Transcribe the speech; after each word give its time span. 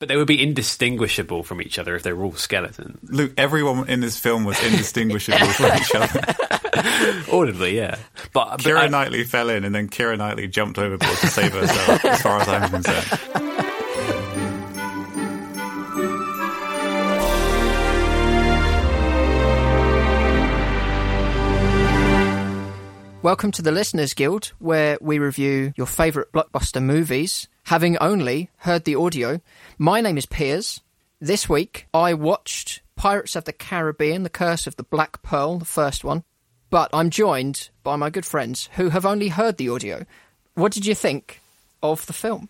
But 0.00 0.08
they 0.08 0.16
would 0.16 0.26
be 0.26 0.42
indistinguishable 0.42 1.42
from 1.42 1.60
each 1.60 1.78
other 1.78 1.94
if 1.94 2.02
they 2.04 2.14
were 2.14 2.24
all 2.24 2.32
skeletons. 2.32 2.98
Luke, 3.10 3.34
everyone 3.36 3.86
in 3.86 4.00
this 4.00 4.18
film 4.18 4.44
was 4.44 4.58
indistinguishable 4.64 5.46
from 5.48 5.76
each 5.76 5.94
other. 5.94 7.22
Audibly, 7.36 7.76
yeah. 7.76 7.96
But, 8.32 8.48
but 8.48 8.60
Keira 8.60 8.78
I- 8.84 8.88
Knightley 8.88 9.24
fell 9.24 9.50
in, 9.50 9.62
and 9.62 9.74
then 9.74 9.90
Keira 9.90 10.16
Knightley 10.16 10.48
jumped 10.48 10.78
overboard 10.78 11.18
to 11.18 11.26
save 11.26 11.52
herself, 11.52 12.02
as 12.06 12.22
far 12.22 12.40
as 12.40 12.48
I'm 12.48 12.70
concerned. 12.70 13.20
Welcome 23.22 23.52
to 23.52 23.60
the 23.62 23.70
Listeners 23.70 24.14
Guild, 24.14 24.52
where 24.60 24.96
we 25.02 25.18
review 25.18 25.74
your 25.76 25.86
favourite 25.86 26.32
blockbuster 26.32 26.82
movies, 26.82 27.48
having 27.70 27.96
only 27.98 28.50
heard 28.56 28.84
the 28.84 28.96
audio. 28.96 29.40
My 29.78 30.00
name 30.00 30.18
is 30.18 30.26
Piers. 30.26 30.80
This 31.20 31.48
week, 31.48 31.86
I 31.94 32.14
watched 32.14 32.82
Pirates 32.96 33.36
of 33.36 33.44
the 33.44 33.52
Caribbean, 33.52 34.24
The 34.24 34.28
Curse 34.28 34.66
of 34.66 34.74
the 34.74 34.82
Black 34.82 35.22
Pearl, 35.22 35.60
the 35.60 35.64
first 35.64 36.02
one, 36.02 36.24
but 36.68 36.90
I'm 36.92 37.10
joined 37.10 37.70
by 37.84 37.94
my 37.94 38.10
good 38.10 38.26
friends 38.26 38.68
who 38.72 38.88
have 38.88 39.06
only 39.06 39.28
heard 39.28 39.56
the 39.56 39.68
audio. 39.68 40.04
What 40.54 40.72
did 40.72 40.84
you 40.84 40.96
think 40.96 41.40
of 41.80 42.06
the 42.06 42.12
film? 42.12 42.48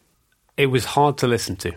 it 0.57 0.67
was 0.67 0.87
hard 0.87 1.19
to 1.19 1.27
listen 1.27 1.57
to. 1.57 1.75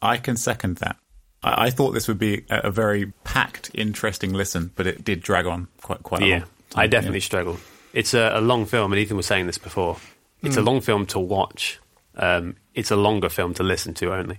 I 0.00 0.16
can 0.16 0.36
second 0.36 0.78
that. 0.78 0.96
I, 1.40 1.66
I 1.66 1.70
thought 1.70 1.92
this 1.92 2.08
would 2.08 2.18
be 2.18 2.44
a, 2.50 2.62
a 2.64 2.70
very 2.72 3.12
packed, 3.22 3.70
interesting 3.74 4.32
listen, 4.32 4.72
but 4.74 4.88
it 4.88 5.04
did 5.04 5.22
drag 5.22 5.46
on 5.46 5.68
quite 5.82 6.02
quite 6.02 6.22
a 6.22 6.26
Yeah, 6.26 6.38
long 6.38 6.48
I 6.74 6.88
definitely 6.88 7.20
yeah. 7.20 7.24
struggled. 7.26 7.60
It's 7.92 8.12
a, 8.12 8.32
a 8.34 8.40
long 8.40 8.66
film, 8.66 8.92
and 8.92 9.00
Ethan 9.00 9.16
was 9.16 9.26
saying 9.26 9.46
this 9.46 9.58
before. 9.58 9.98
It's 10.42 10.56
a 10.56 10.60
hmm. 10.60 10.66
long 10.66 10.80
film 10.80 11.06
to 11.06 11.20
watch. 11.20 11.78
Um, 12.16 12.56
it's 12.74 12.90
a 12.90 12.96
longer 12.96 13.28
film 13.28 13.54
to 13.54 13.62
listen 13.62 13.94
to 13.94 14.12
only. 14.12 14.38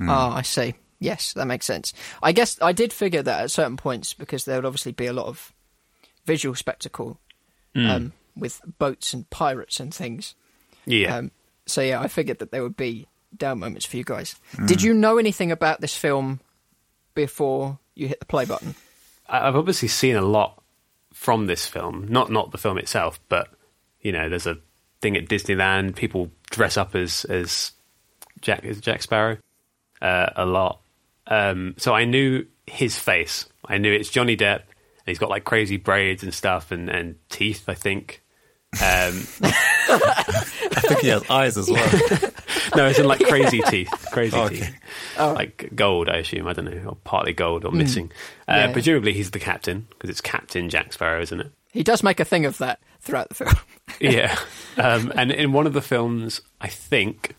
Ah, 0.00 0.36
I 0.36 0.42
see. 0.42 0.74
Yes, 0.98 1.32
that 1.34 1.46
makes 1.46 1.66
sense. 1.66 1.92
I 2.22 2.32
guess 2.32 2.58
I 2.62 2.72
did 2.72 2.92
figure 2.92 3.22
that 3.22 3.42
at 3.44 3.50
certain 3.50 3.76
points 3.76 4.14
because 4.14 4.44
there 4.44 4.56
would 4.56 4.64
obviously 4.66 4.92
be 4.92 5.06
a 5.06 5.12
lot 5.12 5.26
of 5.26 5.52
visual 6.26 6.54
spectacle 6.54 7.18
um, 7.74 8.12
with 8.36 8.60
boats 8.78 9.12
and 9.14 9.28
pirates 9.30 9.80
and 9.80 9.92
things. 9.94 10.34
Yeah. 10.86 11.16
Um, 11.16 11.30
so 11.66 11.80
yeah, 11.80 12.00
I 12.00 12.08
figured 12.08 12.38
that 12.40 12.50
there 12.50 12.62
would 12.62 12.76
be 12.76 13.06
down 13.36 13.60
moments 13.60 13.86
for 13.86 13.96
you 13.96 14.04
guys. 14.04 14.36
Did 14.66 14.82
you 14.82 14.92
know 14.94 15.18
anything 15.18 15.52
about 15.52 15.80
this 15.80 15.94
film 15.96 16.40
before 17.14 17.78
you 17.94 18.08
hit 18.08 18.20
the 18.20 18.26
play 18.26 18.44
button? 18.44 18.74
I- 19.28 19.46
I've 19.48 19.56
obviously 19.56 19.88
seen 19.88 20.16
a 20.16 20.22
lot 20.22 20.62
from 21.12 21.46
this 21.46 21.66
film, 21.66 22.06
not 22.08 22.30
not 22.30 22.50
the 22.52 22.58
film 22.58 22.78
itself, 22.78 23.20
but 23.28 23.48
you 24.00 24.12
know, 24.12 24.28
there's 24.28 24.46
a 24.46 24.58
thing 25.02 25.16
at 25.16 25.28
Disneyland. 25.28 25.96
People 25.96 26.30
dress 26.50 26.76
up 26.76 26.94
as 26.94 27.24
as 27.26 27.72
Jack 28.40 28.64
it 28.64 28.80
Jack 28.80 29.02
Sparrow 29.02 29.38
uh, 30.02 30.30
a 30.36 30.46
lot. 30.46 30.80
Um, 31.26 31.74
so 31.78 31.94
I 31.94 32.04
knew 32.04 32.46
his 32.66 32.98
face. 32.98 33.46
I 33.66 33.78
knew 33.78 33.92
it's 33.92 34.10
Johnny 34.10 34.36
Depp, 34.36 34.56
and 34.60 35.06
he's 35.06 35.18
got 35.18 35.30
like 35.30 35.44
crazy 35.44 35.76
braids 35.76 36.22
and 36.22 36.32
stuff, 36.34 36.72
and 36.72 36.88
and 36.88 37.16
teeth. 37.28 37.68
I 37.68 37.74
think. 37.74 38.22
Um, 38.74 39.26
I 39.42 40.80
think 40.86 41.00
he 41.00 41.08
has 41.08 41.28
eyes 41.28 41.56
as 41.58 41.68
well. 41.68 41.84
no, 42.76 42.86
it's 42.86 43.00
in 43.00 43.06
like 43.06 43.18
crazy 43.26 43.60
teeth, 43.68 43.90
crazy 44.12 44.36
Okay. 44.36 44.56
teeth, 44.60 44.76
like 45.18 45.70
gold. 45.74 46.08
I 46.08 46.18
assume. 46.18 46.46
I 46.46 46.52
don't 46.52 46.66
know, 46.66 46.90
or 46.90 46.96
partly 47.02 47.32
gold 47.32 47.64
or 47.64 47.72
missing. 47.72 48.12
Uh, 48.48 48.54
Yeah. 48.54 48.72
Presumably, 48.72 49.12
he's 49.12 49.32
the 49.32 49.40
captain 49.40 49.88
because 49.90 50.08
it's 50.10 50.20
Captain 50.20 50.68
Jack 50.68 50.92
Sparrow, 50.92 51.20
isn't 51.20 51.40
it? 51.40 51.52
He 51.72 51.82
does 51.82 52.02
make 52.02 52.20
a 52.20 52.24
thing 52.24 52.46
of 52.46 52.58
that 52.58 52.80
throughout 53.00 53.28
the 53.28 53.34
film. 53.34 53.54
yeah. 54.00 54.36
Um, 54.76 55.12
and 55.14 55.30
in 55.30 55.52
one 55.52 55.66
of 55.66 55.72
the 55.72 55.82
films, 55.82 56.40
I 56.60 56.68
think 56.68 57.34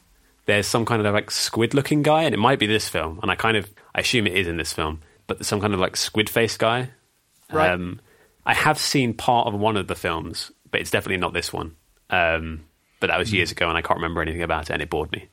there's 0.45 0.67
some 0.67 0.85
kind 0.85 1.05
of 1.05 1.13
like 1.13 1.31
squid 1.31 1.73
looking 1.73 2.01
guy, 2.01 2.23
and 2.23 2.33
it 2.33 2.39
might 2.39 2.59
be 2.59 2.67
this 2.67 2.87
film. 2.89 3.19
And 3.21 3.31
I 3.31 3.35
kind 3.35 3.57
of, 3.57 3.69
I 3.93 4.01
assume 4.01 4.27
it 4.27 4.35
is 4.35 4.47
in 4.47 4.57
this 4.57 4.73
film, 4.73 5.01
but 5.27 5.37
there's 5.37 5.47
some 5.47 5.61
kind 5.61 5.73
of 5.73 5.79
like 5.79 5.97
squid 5.97 6.29
face 6.29 6.57
guy. 6.57 6.89
Right. 7.51 7.71
Um, 7.71 7.99
I 8.45 8.53
have 8.53 8.77
seen 8.77 9.13
part 9.13 9.47
of 9.47 9.53
one 9.53 9.77
of 9.77 9.87
the 9.87 9.95
films, 9.95 10.51
but 10.71 10.81
it's 10.81 10.91
definitely 10.91 11.17
not 11.17 11.33
this 11.33 11.51
one. 11.53 11.75
Um, 12.09 12.65
but 12.99 13.07
that 13.07 13.17
was 13.17 13.33
years 13.33 13.51
ago, 13.51 13.67
and 13.67 13.77
I 13.77 13.81
can't 13.81 13.97
remember 13.97 14.21
anything 14.21 14.43
about 14.43 14.69
it, 14.69 14.73
and 14.73 14.81
it 14.81 14.89
bored 14.89 15.11
me. 15.11 15.27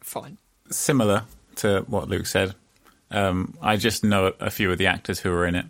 Fine. 0.00 0.38
Similar 0.70 1.24
to 1.56 1.84
what 1.88 2.08
Luke 2.08 2.26
said. 2.26 2.54
Um, 3.10 3.54
I 3.62 3.76
just 3.76 4.04
know 4.04 4.34
a 4.38 4.50
few 4.50 4.70
of 4.70 4.78
the 4.78 4.86
actors 4.86 5.18
who 5.18 5.30
were 5.30 5.46
in 5.46 5.54
it, 5.54 5.66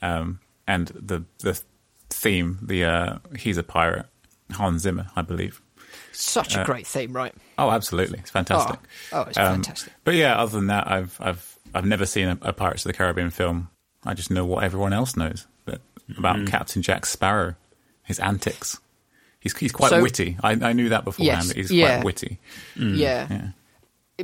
um, 0.00 0.40
and 0.68 0.86
the 0.88 1.24
the 1.40 1.60
theme. 2.10 2.58
The 2.62 2.84
uh, 2.84 3.18
he's 3.36 3.58
a 3.58 3.64
pirate. 3.64 4.06
Hans 4.52 4.82
Zimmer, 4.82 5.08
I 5.16 5.22
believe. 5.22 5.60
Such 6.12 6.56
a 6.56 6.64
great 6.64 6.86
theme, 6.86 7.12
right? 7.12 7.34
Oh, 7.58 7.70
absolutely, 7.70 8.18
it's 8.18 8.30
fantastic. 8.30 8.78
Oh, 9.12 9.18
oh, 9.18 9.22
it's 9.28 9.36
Um, 9.38 9.54
fantastic. 9.56 9.92
But 10.04 10.14
yeah, 10.14 10.40
other 10.40 10.52
than 10.56 10.68
that, 10.68 10.90
I've 10.90 11.16
I've 11.20 11.58
I've 11.74 11.84
never 11.84 12.06
seen 12.06 12.28
a, 12.28 12.38
a 12.42 12.52
Pirates 12.52 12.84
of 12.86 12.90
the 12.92 12.96
Caribbean 12.96 13.30
film. 13.30 13.68
I 14.04 14.14
just 14.14 14.30
know 14.30 14.44
what 14.46 14.64
everyone 14.64 14.92
else 14.92 15.16
knows 15.16 15.46
that, 15.66 15.80
about 16.16 16.36
Mm-hmm. 16.36 16.46
Captain 16.46 16.82
Jack 16.82 17.04
Sparrow, 17.04 17.56
his 18.04 18.18
antics. 18.20 18.78
He's 19.40 19.56
he's 19.56 19.72
quite 19.72 19.90
So- 19.90 20.02
witty. 20.02 20.36
I, 20.42 20.52
I 20.52 20.72
knew 20.72 20.88
that 20.90 21.04
beforehand. 21.04 21.46
Yes, 21.46 21.52
he's 21.54 21.70
yeah. 21.70 21.96
quite 21.96 22.04
witty. 22.06 22.38
Yeah. 22.76 23.26
Yeah. 23.30 23.48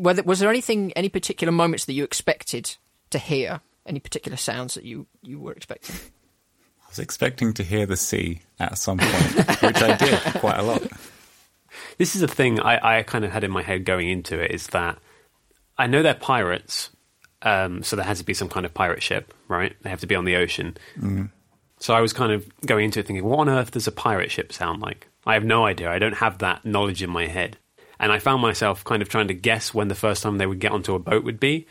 Whether, 0.01 0.23
was 0.25 0.41
there 0.41 0.51
anything, 0.51 0.93
any 0.95 1.09
particular 1.09 1.53
moments 1.53 1.85
that 1.85 1.93
you 1.93 2.03
expected 2.03 2.77
to 3.11 3.19
hear? 3.19 3.61
Any 3.87 4.01
particular 4.01 4.37
sounds 4.37 4.75
that 4.75 4.83
you, 4.85 5.07
you 5.23 5.39
were 5.39 5.53
expecting? 5.53 5.95
I 6.95 6.99
was 6.99 7.03
expecting 7.03 7.53
to 7.55 7.65
hear 7.65 7.87
the 7.87 7.97
sea 7.97 8.43
at 8.61 8.79
some 8.79 8.99
point, 8.99 9.63
which 9.63 9.83
I 9.83 9.97
did 9.97 10.17
quite 10.35 10.59
a 10.59 10.63
lot. 10.63 10.83
This 11.99 12.15
is 12.15 12.23
a 12.23 12.29
thing 12.29 12.61
I, 12.61 12.99
I 12.99 13.03
kind 13.03 13.25
of 13.25 13.33
had 13.33 13.43
in 13.45 13.51
my 13.51 13.63
head 13.63 13.85
going 13.85 14.09
into 14.09 14.39
it 14.39 14.53
is 14.53 14.69
that 14.69 14.99
I 15.77 15.87
know 15.89 16.03
they're 16.03 16.15
pirates, 16.15 16.91
um, 17.43 17.83
so 17.83 17.95
there 17.97 18.05
has 18.05 18.19
to 18.19 18.25
be 18.25 18.35
some 18.35 18.49
kind 18.49 18.65
of 18.67 18.75
pirate 18.75 19.03
ship, 19.03 19.35
right? 19.49 19.77
They 19.83 19.91
have 19.91 20.01
to 20.01 20.07
be 20.07 20.15
on 20.15 20.25
the 20.25 20.37
ocean. 20.37 20.77
So 21.81 21.95
I 21.95 22.01
was 22.01 22.13
kind 22.13 22.33
of 22.33 22.49
going 22.67 22.87
into 22.87 23.01
it 23.01 23.07
thinking, 23.07 23.25
what 23.25 23.41
on 23.41 23.49
earth 23.49 23.73
does 23.73 23.87
a 23.87 23.93
pirate 23.93 24.31
ship 24.31 24.53
sound 24.53 24.83
like? 24.83 25.09
I 25.27 25.35
have 25.35 25.45
no 25.45 25.67
idea. 25.67 25.91
I 25.91 25.99
don't 25.99 26.15
have 26.17 26.39
that 26.39 26.65
knowledge 26.65 27.03
in 27.03 27.11
my 27.11 27.27
head. 27.27 27.59
And 27.99 28.11
I 28.13 28.19
found 28.21 28.43
myself 28.43 28.85
kind 28.85 29.03
of 29.03 29.09
trying 29.09 29.29
to 29.29 29.35
guess 29.35 29.73
when 29.75 29.89
the 29.89 29.95
first 29.95 30.23
time 30.23 30.39
they 30.39 30.47
would 30.47 30.61
get 30.61 30.73
onto 30.73 30.95
a 30.95 31.01
boat 31.01 31.25
would 31.25 31.41
be. 31.41 31.67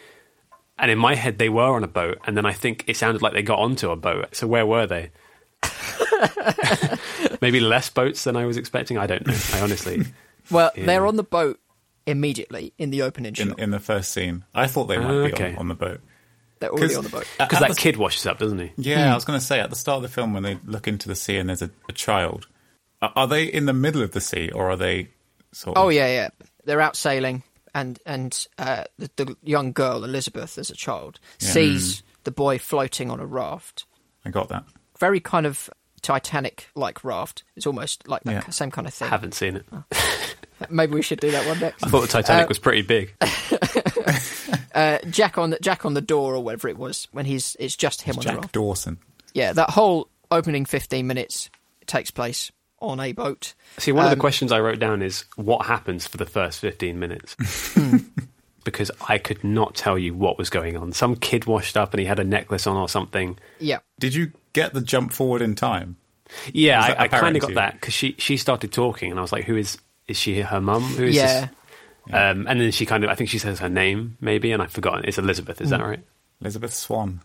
And 0.78 0.90
in 0.92 0.98
my 0.98 1.16
head, 1.16 1.38
they 1.38 1.50
were 1.50 1.75
on 1.75 1.84
a 1.84 1.88
boat. 1.88 2.20
And 2.25 2.36
then 2.36 2.46
I 2.46 2.54
think 2.54 2.84
it 2.88 2.98
sounded 2.98 3.22
like 3.22 3.34
they 3.34 3.44
got 3.44 3.60
onto 3.60 3.92
a 3.92 3.96
boat. 3.96 4.36
So 4.36 4.48
where 4.48 4.66
were 4.66 4.88
they? 4.88 5.12
Maybe 7.42 7.60
less 7.60 7.90
boats 7.90 8.24
than 8.24 8.36
I 8.36 8.46
was 8.46 8.58
expecting. 8.58 8.98
I 8.98 9.08
don't 9.08 9.25
know. 9.25 9.38
I 9.54 9.62
honestly. 9.62 10.06
Well, 10.52 10.72
Yeah. 10.75 10.86
they're 10.88 11.08
on 11.08 11.16
the 11.16 11.24
boat 11.24 11.58
immediately 12.06 12.74
in 12.78 12.90
the 12.90 13.04
opening 13.04 13.34
shot. 13.34 13.48
In, 13.48 13.60
in 13.60 13.72
the 13.72 13.80
first 13.80 14.12
scene, 14.12 14.44
I 14.54 14.68
thought 14.68 14.86
they 14.88 14.98
might 14.98 15.10
Oh, 15.10 15.25
be 15.28 15.34
on, 15.42 15.56
on 15.56 15.68
the 15.70 15.74
boat. 15.74 16.02
They're 16.60 16.70
already 16.70 16.88
'Cause- 16.90 16.98
on 16.98 17.04
the 17.06 17.10
boat. 17.10 17.28
Uh, 17.40 17.46
because 17.46 17.60
that 17.62 17.70
the- 17.70 17.75
kid 17.75 17.96
washes 17.96 18.25
up, 18.25 18.40
doesn't 18.40 18.60
he? 18.60 18.72
Yeah, 18.75 19.06
hmm. 19.06 19.12
I 19.14 19.16
was 19.16 19.24
going 19.24 19.40
to 19.40 19.46
say 19.46 19.62
at 19.62 19.70
the 19.70 19.78
start 19.78 19.96
of 19.98 20.02
the 20.04 20.10
film 20.10 20.34
when 20.34 20.44
they 20.44 20.60
look 20.66 20.86
into 20.90 21.08
the 21.08 21.16
sea 21.16 21.38
and 21.38 21.48
there's 21.48 21.62
a, 21.62 21.72
a 21.88 21.94
child, 21.94 22.48
are, 23.02 23.14
are 23.16 23.28
they 23.28 23.46
in 23.46 23.68
the 23.68 23.74
middle 23.74 24.02
of 24.02 24.12
the 24.12 24.20
sea 24.20 24.52
or 24.52 24.70
are 24.70 24.75
they 24.75 25.12
sort 25.54 25.78
of? 25.78 25.86
Oh 25.86 25.88
yeah, 25.88 26.08
yeah. 26.08 26.30
They're 26.66 26.81
out 26.81 26.98
sailing, 26.98 27.42
and 27.74 28.00
and 28.06 28.48
uh, 28.58 28.84
the, 28.98 29.10
the 29.18 29.38
young 29.44 29.72
girl 29.72 30.04
Elizabeth, 30.04 30.58
as 30.58 30.70
a 30.70 30.75
child, 30.75 31.20
sees 31.40 32.04
the 32.24 32.31
boy 32.31 32.58
floating 32.60 33.10
on 33.12 33.20
a 33.20 33.25
raft. 33.25 33.86
I 34.25 34.30
got 34.30 34.50
that. 34.50 34.64
Very 35.00 35.20
kind 35.20 35.46
of 35.46 35.70
Titanic-like 36.02 37.04
raft. 37.04 37.44
It's 37.56 37.66
almost 37.68 38.08
like 38.08 38.24
that 38.24 38.31
Yeah. 38.31 38.50
same 38.50 38.72
kind 38.72 38.88
of 38.88 38.94
thing. 38.94 39.08
I 39.08 39.10
haven't 39.12 39.34
seen 39.34 39.56
it. 39.58 39.66
Maybe 40.70 40.94
we 40.94 41.02
should 41.02 41.20
do 41.20 41.31
that 41.31 41.46
one 41.48 41.60
next. 41.60 41.84
I 41.84 41.90
thought 41.90 42.02
the 42.02 42.08
Titanic 42.08 42.46
Uh, 42.46 42.50
was 42.50 42.60
pretty 42.60 42.81
big. 42.84 43.14
Uh, 44.75 44.98
Jack 45.10 45.38
on 45.38 45.52
the 45.52 45.60
Jack 45.62 45.86
on 45.86 45.94
the 45.94 46.02
door 46.02 46.34
or 46.34 46.44
whatever 46.44 46.68
it 46.68 46.78
was 46.78 47.08
when 47.12 47.25
he's 47.25 47.56
it's 47.60 47.75
just 47.75 48.02
him 48.02 48.14
on 48.18 48.24
the 48.24 48.30
Jack 48.31 48.38
raft. 48.38 48.54
Dawson. 48.54 48.98
Yeah, 49.36 49.54
that 49.54 49.70
whole 49.70 50.10
opening 50.31 50.66
fifteen 50.66 51.06
minutes 51.06 51.52
takes 51.86 52.10
place 52.10 52.52
on 52.83 53.00
a 53.00 53.12
boat. 53.13 53.53
See, 53.77 53.91
one 53.91 54.06
of 54.06 54.12
Um, 54.12 54.18
the 54.18 54.21
questions 54.21 54.51
I 54.51 54.59
wrote 54.59 54.80
down 54.80 55.01
is 55.01 55.25
what 55.35 55.65
happens 55.65 56.06
for 56.07 56.18
the 56.18 56.25
first 56.25 56.59
15 56.59 57.00
minutes? 57.00 57.35
because 58.63 58.91
I 59.09 59.18
could 59.18 59.44
not 59.44 59.75
tell 59.75 59.97
you 59.97 60.13
what 60.13 60.38
was 60.38 60.50
going 60.50 60.77
on. 60.77 60.94
Some 60.94 61.15
kid 61.15 61.45
washed 61.45 61.75
up 61.77 61.94
and 61.94 62.00
he 62.00 62.06
had 62.06 62.19
a 62.19 62.24
necklace 62.24 62.65
on 62.68 62.77
or 62.77 62.88
something. 62.88 63.38
Yeah, 63.59 63.80
Did 64.00 64.13
you 64.15 64.31
get 64.53 64.74
the 64.74 64.81
jump 64.81 65.12
forward 65.12 65.41
in 65.41 65.56
time? 65.56 65.97
Yeah, 66.51 66.81
I, 66.81 67.03
I 67.03 67.07
kind 67.09 67.35
of 67.35 67.41
got 67.41 67.53
that 67.56 67.74
because 67.74 67.94
she, 67.94 68.15
she 68.18 68.38
started 68.38 68.71
talking 68.71 69.12
and 69.12 69.19
I 69.19 69.21
was 69.21 69.31
like, 69.31 69.45
who 69.45 69.56
is, 69.57 69.77
is 70.07 70.18
she 70.18 70.41
her 70.41 70.62
mum? 70.62 70.81
Who 70.83 71.03
is 71.06 71.15
yeah. 71.15 71.41
this? 71.41 71.50
Um, 72.13 72.47
and 72.47 72.59
then 72.59 72.71
she 72.71 72.86
kind 72.86 73.03
of, 73.03 73.09
I 73.09 73.15
think 73.15 73.29
she 73.29 73.39
says 73.39 73.59
her 73.59 73.69
name 73.69 74.18
maybe, 74.19 74.51
and 74.51 74.62
I've 74.62 74.71
forgotten. 74.71 75.06
It's 75.06 75.18
Elizabeth, 75.18 75.62
is 75.62 75.69
that 75.69 75.79
Hmm. 75.79 75.86
right? 75.88 76.00
Elizabeth 76.41 76.74
Swann. 76.74 77.21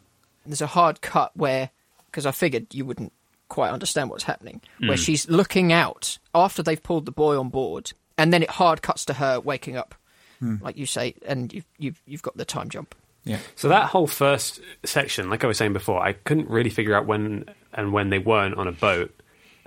There's 0.47 0.61
a 0.61 0.67
hard 0.69 1.01
cut 1.01 1.37
where 1.37 1.71
because 2.07 2.27
I 2.27 2.31
figured 2.31 2.73
you 2.73 2.85
wouldn't 2.85 3.13
quite 3.49 3.71
understand 3.71 4.11
what's 4.11 4.25
happening. 4.25 4.61
Where 4.79 4.91
Hmm. 4.91 4.97
she's 4.97 5.29
looking 5.29 5.73
out 5.73 6.19
after 6.35 6.63
they've 6.63 6.83
pulled 6.83 7.07
the 7.07 7.13
boy 7.13 7.39
on 7.39 7.49
board, 7.49 7.93
and 8.17 8.33
then 8.33 8.43
it 8.43 8.51
hard 8.51 8.83
cuts 8.83 9.05
to 9.07 9.15
her 9.15 9.41
waking 9.41 9.77
up, 9.77 9.95
like 10.41 10.77
you 10.77 10.87
say, 10.87 11.15
and 11.27 11.53
you've 11.53 11.67
you've 11.79 12.03
you've 12.07 12.23
got 12.23 12.37
the 12.37 12.45
time 12.45 12.69
jump. 12.69 12.95
Yeah. 13.25 13.39
So 13.57 13.69
that 13.69 13.87
whole 13.87 14.07
first 14.07 14.61
section, 14.85 15.29
like 15.29 15.45
I 15.45 15.47
was 15.49 15.59
saying 15.59 15.73
before, 15.73 16.01
I 16.03 16.13
couldn't 16.15 16.49
really 16.49 16.71
figure 16.71 16.95
out 16.95 17.07
when 17.07 17.45
and 17.75 17.93
when 17.93 18.11
they 18.11 18.19
weren't 18.19 18.57
on 18.57 18.67
a 18.69 18.73
boat. 18.73 19.15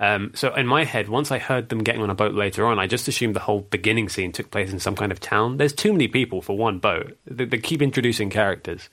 Um, 0.00 0.32
so 0.34 0.52
in 0.54 0.66
my 0.66 0.82
head, 0.82 1.08
once 1.08 1.30
I 1.30 1.38
heard 1.38 1.68
them 1.68 1.84
getting 1.84 2.02
on 2.02 2.10
a 2.10 2.14
boat 2.14 2.34
later 2.34 2.66
on, 2.66 2.80
I 2.80 2.88
just 2.88 3.06
assumed 3.06 3.36
the 3.36 3.40
whole 3.40 3.60
beginning 3.60 4.08
scene 4.08 4.32
took 4.32 4.50
place 4.50 4.72
in 4.72 4.80
some 4.80 4.96
kind 4.96 5.12
of 5.12 5.20
town. 5.20 5.58
There's 5.58 5.72
too 5.72 5.92
many 5.92 6.08
people 6.08 6.42
for 6.42 6.56
one 6.58 6.80
boat. 6.80 7.16
They, 7.24 7.44
they 7.44 7.58
keep 7.58 7.80
introducing 7.82 8.28
characters. 8.28 8.88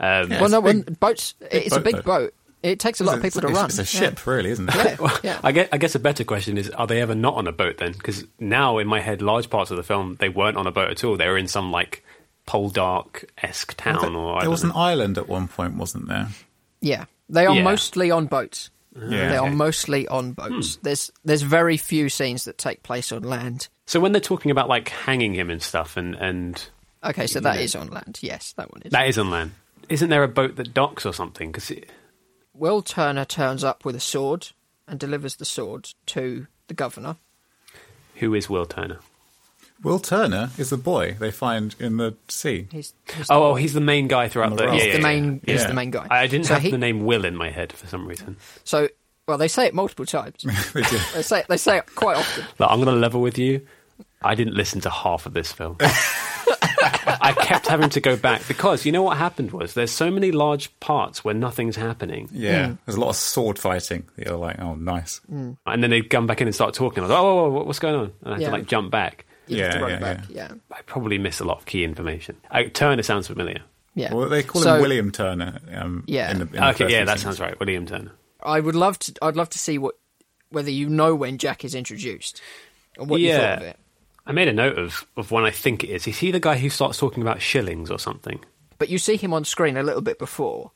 Um, 0.00 0.30
well, 0.30 0.48
no, 0.48 0.58
a 0.58 0.60
when 0.62 0.80
big- 0.82 0.98
boats, 1.00 1.34
it's 1.50 1.74
a 1.76 1.80
boat, 1.80 1.84
big 1.84 1.96
though. 1.96 2.02
boat. 2.02 2.34
It 2.66 2.80
takes 2.80 3.00
a 3.00 3.04
lot 3.04 3.16
of 3.16 3.22
people 3.22 3.40
to 3.42 3.48
it's, 3.48 3.56
run. 3.56 3.66
It's 3.66 3.78
a 3.78 3.82
Yeah. 3.82 3.84
ship, 4.10 4.26
really, 4.26 4.50
isn't 4.50 4.68
it? 4.68 4.74
Yeah, 5.00 5.18
yeah. 5.22 5.40
I 5.44 5.52
guess, 5.52 5.68
I 5.72 5.78
guess 5.78 5.94
a 5.94 5.98
better 5.98 6.24
question 6.24 6.58
is: 6.58 6.68
Are 6.70 6.86
they 6.86 7.00
ever 7.00 7.14
not 7.14 7.34
on 7.34 7.46
a 7.46 7.52
boat 7.52 7.78
then? 7.78 7.92
Because 7.92 8.24
now 8.40 8.78
in 8.78 8.86
my 8.86 9.00
head, 9.00 9.22
large 9.22 9.48
parts 9.50 9.70
of 9.70 9.76
the 9.76 9.82
film 9.82 10.16
they 10.20 10.28
weren't 10.28 10.56
on 10.56 10.66
a 10.66 10.72
boat 10.72 10.90
at 10.90 11.04
all. 11.04 11.16
They 11.16 11.28
were 11.28 11.38
in 11.38 11.48
some 11.48 11.70
like 11.70 12.02
Poldark 12.46 13.24
esque 13.42 13.74
town, 13.76 14.00
There, 14.02 14.10
or 14.12 14.36
I 14.38 14.40
there 14.42 14.50
was 14.50 14.62
know. 14.64 14.70
an 14.70 14.76
island 14.76 15.18
at 15.18 15.28
one 15.28 15.48
point, 15.48 15.74
wasn't 15.76 16.08
there? 16.08 16.28
Yeah, 16.80 17.04
they 17.28 17.46
are 17.46 17.54
Yeah. 17.56 17.62
mostly 17.62 18.10
on 18.10 18.26
boats. 18.26 18.70
Yeah. 18.98 19.28
they 19.28 19.36
are 19.36 19.50
mostly 19.50 20.08
on 20.08 20.32
boats. 20.32 20.76
Hmm. 20.76 20.80
There's 20.84 21.10
there's 21.24 21.42
very 21.42 21.76
few 21.76 22.08
scenes 22.08 22.44
that 22.44 22.56
take 22.56 22.82
place 22.82 23.12
on 23.12 23.22
land. 23.22 23.68
So 23.86 24.00
when 24.00 24.12
they're 24.12 24.20
talking 24.20 24.50
about 24.50 24.68
like 24.68 24.88
hanging 24.88 25.34
him 25.34 25.50
and 25.50 25.62
stuff, 25.62 25.96
and 25.96 26.14
and 26.14 26.62
Okay, 27.04 27.26
so 27.26 27.40
that 27.40 27.60
is 27.60 27.74
on 27.76 27.88
land. 27.88 28.18
Yes, 28.22 28.54
that 28.56 28.72
one 28.72 28.82
is. 28.84 28.92
that 28.92 29.06
is 29.06 29.18
on 29.18 29.30
land. 29.30 29.52
Isn't 29.88 30.08
there 30.08 30.24
a 30.24 30.28
boat 30.28 30.56
that 30.56 30.72
docks 30.74 31.04
or 31.06 31.12
something? 31.12 31.52
Because 31.52 31.70
Will 32.58 32.82
Turner 32.82 33.24
turns 33.24 33.62
up 33.64 33.84
with 33.84 33.94
a 33.96 34.00
sword 34.00 34.48
and 34.88 34.98
delivers 34.98 35.36
the 35.36 35.44
sword 35.44 35.90
to 36.06 36.46
the 36.68 36.74
governor. 36.74 37.16
who 38.16 38.34
is 38.34 38.48
Will 38.48 38.66
Turner? 38.66 38.98
Will 39.82 39.98
Turner 39.98 40.50
is 40.56 40.70
the 40.70 40.78
boy 40.78 41.16
they 41.20 41.30
find 41.30 41.74
in 41.78 41.98
the 41.98 42.14
sea. 42.28 42.66
He's, 42.72 42.94
he's 43.14 43.30
Oh, 43.30 43.50
oh, 43.50 43.54
he's 43.56 43.74
the 43.74 43.80
main 43.80 44.08
guy 44.08 44.28
throughout 44.28 44.50
the. 44.50 44.56
the 44.56 44.64
yeah, 44.64 44.72
He's 44.72 44.86
yeah, 44.86 44.92
the 44.96 45.02
main. 45.02 45.40
yeah. 45.44 45.52
He's 45.52 45.62
Yeah. 45.62 45.68
the 45.68 45.74
main 45.74 45.90
guy. 45.90 46.06
I 46.10 46.26
didn't 46.26 46.46
So 46.46 46.54
have 46.54 46.62
he- 46.62 46.70
the 46.70 46.78
name 46.78 47.04
Will 47.04 47.24
in 47.26 47.36
my 47.36 47.50
head 47.50 47.72
for 47.74 47.86
some 47.86 48.06
reason. 48.06 48.36
So, 48.64 48.88
well, 49.28 49.36
they 49.36 49.48
say 49.48 49.66
it 49.66 49.74
multiple 49.74 50.06
times. 50.06 50.42
They 50.72 50.82
do. 50.82 50.98
they 51.14 51.22
say 51.22 51.44
they 51.48 51.56
say 51.58 51.76
it 51.78 51.94
quite 51.94 52.16
often. 52.16 52.44
Look, 52.58 52.70
I'm 52.70 52.80
going 52.80 52.94
to 52.94 53.00
level 53.00 53.20
with 53.20 53.36
you. 53.38 53.66
I 54.22 54.34
didn't 54.34 54.54
listen 54.54 54.80
to 54.82 54.90
half 54.90 55.26
of 55.26 55.34
this 55.34 55.52
film. 55.52 55.76
I 57.06 57.32
kept 57.32 57.66
having 57.68 57.90
to 57.90 58.00
go 58.00 58.16
back 58.16 58.46
because 58.48 58.84
you 58.84 58.92
know 58.92 59.02
what 59.02 59.16
happened 59.16 59.52
was 59.52 59.74
there's 59.74 59.90
so 59.90 60.10
many 60.10 60.32
large 60.32 60.78
parts 60.80 61.24
where 61.24 61.34
nothing's 61.34 61.76
happening, 61.76 62.28
Yeah, 62.32 62.74
there's 62.84 62.96
a 62.96 63.00
lot 63.00 63.10
of 63.10 63.16
sword 63.16 63.58
fighting. 63.58 64.04
that 64.16 64.26
You're 64.26 64.36
like, 64.36 64.58
oh, 64.60 64.74
nice. 64.74 65.20
Mm. 65.32 65.56
and 65.66 65.82
then 65.82 65.90
they'd 65.90 66.10
come 66.10 66.26
back 66.26 66.40
in 66.40 66.48
and 66.48 66.54
start 66.54 66.74
talking. 66.74 66.98
I 66.98 67.02
was 67.02 67.10
like, 67.10 67.20
oh, 67.20 67.34
whoa, 67.34 67.50
whoa, 67.50 67.64
what's 67.64 67.78
going 67.78 67.94
on? 67.94 68.12
And 68.22 68.28
I 68.28 68.32
had 68.32 68.40
Yeah. 68.42 68.48
to 68.48 68.52
like 68.54 68.66
jump 68.66 68.90
back. 68.90 69.24
You 69.46 69.62
have 69.62 69.72
to 69.74 69.78
Yeah, 69.78 69.82
run 69.82 69.90
yeah, 69.92 69.98
back. 70.00 70.24
Yeah, 70.28 70.48
I 70.72 70.82
probably 70.82 71.18
missed 71.18 71.40
a 71.40 71.44
lot 71.44 71.58
of 71.58 71.66
key 71.66 71.84
information. 71.84 72.36
I, 72.50 72.64
Turner 72.64 73.02
sounds 73.04 73.28
familiar. 73.28 73.60
yeah. 73.94 74.12
Well, 74.12 74.28
they 74.28 74.42
call 74.42 74.62
So, 74.62 74.74
him 74.74 74.80
William 74.82 75.12
Turner. 75.12 75.60
Um, 75.72 76.02
Yeah. 76.08 76.30
In 76.32 76.38
the, 76.40 76.44
in 76.46 76.52
the 76.52 76.68
Okay, 76.70 76.84
first 76.84 76.92
yeah, 76.92 77.04
that 77.04 77.12
scenes. 77.18 77.22
sounds 77.22 77.40
right. 77.40 77.58
William 77.60 77.86
Turner. 77.86 78.12
I 78.42 78.58
would 78.60 78.74
love 78.74 78.98
to. 79.00 79.12
I'd 79.22 79.36
love 79.36 79.50
to 79.50 79.58
see 79.58 79.78
what 79.78 79.94
whether 80.50 80.70
you 80.70 80.88
know 80.88 81.14
when 81.14 81.38
Jack 81.38 81.64
is 81.64 81.74
introduced 81.74 82.40
and 82.98 83.08
what 83.08 83.20
you 83.20 83.32
thought 83.32 83.58
of 83.58 83.62
it. 83.62 83.78
I 84.26 84.32
made 84.32 84.48
a 84.48 84.52
note 84.52 84.78
of, 84.78 85.06
of 85.16 85.30
when 85.30 85.44
I 85.44 85.50
think 85.50 85.84
it 85.84 85.90
is. 85.90 86.06
Is 86.06 86.18
he 86.18 86.30
the 86.30 86.40
guy 86.40 86.56
who 86.58 86.68
starts 86.68 86.98
talking 86.98 87.22
about 87.22 87.40
shillings 87.40 87.90
or 87.90 87.98
something? 87.98 88.40
But 88.78 88.88
you 88.88 88.98
see 88.98 89.16
him 89.16 89.32
on 89.32 89.44
screen 89.44 89.76
a 89.76 89.82
little 89.82 90.02
bit 90.02 90.18
before, 90.18 90.72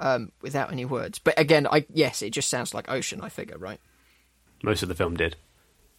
um, 0.00 0.30
without 0.40 0.72
any 0.72 0.84
words. 0.84 1.18
But 1.18 1.38
again, 1.38 1.66
I 1.66 1.84
yes, 1.92 2.22
it 2.22 2.30
just 2.30 2.48
sounds 2.48 2.72
like 2.72 2.88
Ocean. 2.90 3.20
I 3.20 3.28
figure, 3.28 3.58
right? 3.58 3.80
Most 4.62 4.82
of 4.82 4.88
the 4.88 4.94
film 4.94 5.16
did. 5.16 5.36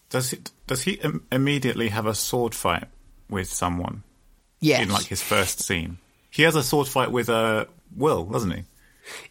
Does 0.10 0.32
he, 0.32 0.40
does 0.68 0.84
he 0.84 0.94
Im- 0.94 1.26
immediately 1.32 1.90
have 1.90 2.06
a 2.06 2.16
sword 2.16 2.56
fight 2.56 2.86
with 3.30 3.50
someone 3.50 4.04
Yes. 4.60 4.82
in 4.84 4.90
like 4.90 5.06
his 5.08 5.22
first 5.22 5.62
scene? 5.62 5.98
He 6.30 6.44
has 6.44 6.56
a 6.56 6.64
sword 6.64 6.88
fight 6.88 7.12
with 7.12 7.30
uh, 7.30 7.66
Will, 7.96 8.24
doesn't 8.26 8.52
he? 8.52 8.64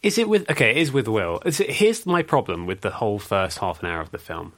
Is 0.03 0.19
it 0.19 0.29
with 0.29 0.51
okay? 0.51 0.73
It 0.73 0.77
is 0.77 0.93
with 0.93 1.09
Will. 1.09 1.41
Is 1.47 1.59
it, 1.61 1.71
here's 1.71 2.05
my 2.05 2.23
problem 2.23 2.67
with 2.67 2.83
the 2.83 2.91
whole 2.91 3.19
first 3.19 3.59
half 3.59 3.81
an 3.83 3.89
hour 3.89 4.01
of 4.01 4.11
the 4.11 4.19
film, 4.19 4.53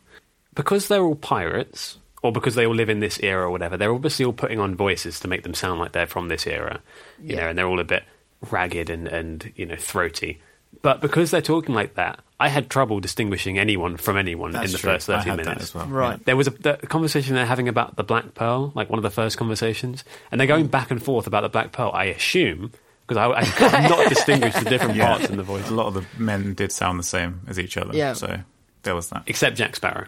because 0.55 0.89
they're 0.89 1.05
all 1.05 1.15
pirates, 1.15 1.99
or 2.25 2.33
because 2.33 2.55
they 2.55 2.65
all 2.67 2.75
live 2.75 2.89
in 2.89 3.01
this 3.01 3.21
era 3.23 3.45
or 3.47 3.51
whatever. 3.51 3.77
They're 3.77 3.93
obviously 3.93 4.25
all 4.25 4.33
putting 4.33 4.59
on 4.59 4.75
voices 4.75 5.21
to 5.21 5.29
make 5.29 5.43
them 5.43 5.53
sound 5.53 5.79
like 5.79 5.93
they're 5.93 6.07
from 6.07 6.29
this 6.29 6.47
era, 6.47 6.81
you 7.23 7.37
Yeah. 7.37 7.43
know, 7.43 7.49
and 7.51 7.59
they're 7.59 7.67
all 7.67 7.81
a 7.81 7.85
bit 7.85 8.03
ragged 8.51 8.89
and 8.91 9.07
and 9.07 9.53
you 9.57 9.67
know 9.67 9.77
throaty. 9.77 10.41
But 10.83 11.01
because 11.03 11.31
they're 11.31 11.43
talking 11.43 11.75
like 11.75 11.95
that, 11.95 12.21
I 12.41 12.49
had 12.49 12.69
trouble 12.71 12.99
distinguishing 12.99 13.59
anyone 13.59 13.97
from 13.99 14.17
anyone 14.17 14.57
in 14.57 14.73
the 14.73 14.79
true. 14.79 14.91
first 14.93 15.09
I 15.11 15.19
thirty 15.19 15.31
had 15.31 15.39
that 15.41 15.45
minutes. 15.47 15.65
as 15.65 15.75
well. 15.75 15.87
Right. 15.87 16.25
There 16.25 16.37
was 16.37 16.47
a 16.47 16.51
the 16.51 16.77
conversation 16.79 17.35
they're 17.35 17.45
having 17.47 17.69
about 17.69 17.97
the 17.97 18.05
Black 18.05 18.33
Pearl, 18.35 18.73
like 18.75 18.89
one 18.89 18.99
of 18.99 19.03
the 19.03 19.11
first 19.11 19.37
conversations, 19.37 20.03
and 20.33 20.41
they're 20.41 20.49
going 20.49 20.69
mm. 20.69 20.71
back 20.71 20.91
and 20.91 21.03
forth 21.03 21.27
about 21.27 21.43
the 21.43 21.49
Black 21.51 21.73
Pearl. 21.73 21.91
I 21.93 22.07
assume 22.07 22.73
because 23.07 23.19
I, 23.19 23.31
I 23.31 23.45
could 23.45 23.73
not 23.91 24.09
distinguish 24.15 24.55
the 24.55 24.65
different 24.71 24.97
Yeah. 24.97 25.09
parts 25.09 25.29
in 25.29 25.37
the 25.37 25.43
voice, 25.43 25.69
A 25.69 25.75
lot 25.75 25.89
of 25.89 25.95
the 25.95 26.05
men 26.19 26.55
did 26.55 26.73
sound 26.73 26.99
the 26.99 27.03
same 27.05 27.43
as 27.47 27.59
each 27.59 27.77
other. 27.77 27.95
Yeah. 27.95 28.15
So 28.15 28.39
there 28.83 28.95
was 28.95 29.11
that. 29.11 29.25
except 29.27 29.57
Jack 29.57 29.77
Sparrow. 29.77 30.07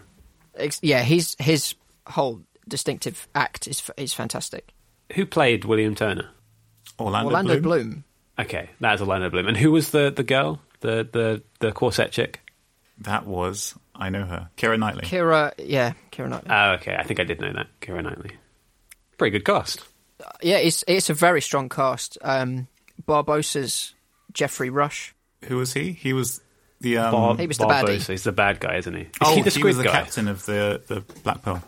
Ex- 0.55 0.79
yeah, 0.81 1.03
he's 1.03 1.35
his 1.37 1.75
whole 2.07 2.41
distinctive 2.67 3.27
act 3.35 3.67
is 3.67 3.89
is 3.97 4.13
fantastic. 4.13 4.73
Who 5.13 5.25
played 5.25 5.65
William 5.65 5.95
Turner? 5.95 6.29
Orlando, 6.99 7.29
Orlando 7.29 7.61
Bloom. 7.61 7.89
Bloom. 7.89 8.03
Okay, 8.39 8.69
that 8.79 8.95
is 8.95 9.01
Orlando 9.01 9.29
Bloom. 9.29 9.47
And 9.47 9.57
who 9.57 9.71
was 9.71 9.91
the, 9.91 10.11
the 10.15 10.23
girl, 10.23 10.61
the, 10.81 11.07
the 11.11 11.43
the 11.59 11.71
corset 11.71 12.11
chick? 12.11 12.41
That 12.99 13.25
was 13.25 13.75
I 13.95 14.09
know 14.09 14.25
her, 14.25 14.49
Keira 14.57 14.79
Knightley. 14.79 15.03
Keira, 15.03 15.53
yeah, 15.57 15.93
Keira 16.11 16.29
Knightley. 16.29 16.49
Oh, 16.49 16.71
okay, 16.73 16.95
I 16.95 17.03
think 17.03 17.19
I 17.19 17.23
did 17.23 17.39
know 17.41 17.53
that. 17.53 17.67
Keira 17.81 18.03
Knightley. 18.03 18.31
Pretty 19.17 19.37
good 19.37 19.45
cast. 19.45 19.83
yeah, 20.41 20.57
it's 20.57 20.83
it's 20.87 21.09
a 21.09 21.13
very 21.13 21.41
strong 21.41 21.69
cast. 21.69 22.17
Um, 22.21 22.67
Barbossa's 23.05 23.93
Geoffrey 24.33 24.69
Rush. 24.69 25.15
Who 25.45 25.57
was 25.57 25.73
he? 25.73 25.91
He 25.91 26.13
was 26.13 26.41
the 26.81 26.97
um, 26.97 27.11
Bob, 27.11 27.39
he 27.39 27.47
was 27.47 27.57
the 27.57 27.65
Bob 27.65 27.85
baddie. 27.85 28.07
He's 28.07 28.23
the 28.23 28.31
bad 28.31 28.59
guy, 28.59 28.77
isn't 28.77 28.93
he? 28.93 29.01
Is 29.01 29.09
oh, 29.21 29.35
he 29.35 29.41
the 29.41 29.51
squid 29.51 29.65
was 29.65 29.77
the 29.77 29.83
guy? 29.83 29.91
captain 29.91 30.27
of 30.27 30.45
the 30.45 30.81
the 30.87 31.01
Black 31.23 31.41
Pearl. 31.41 31.63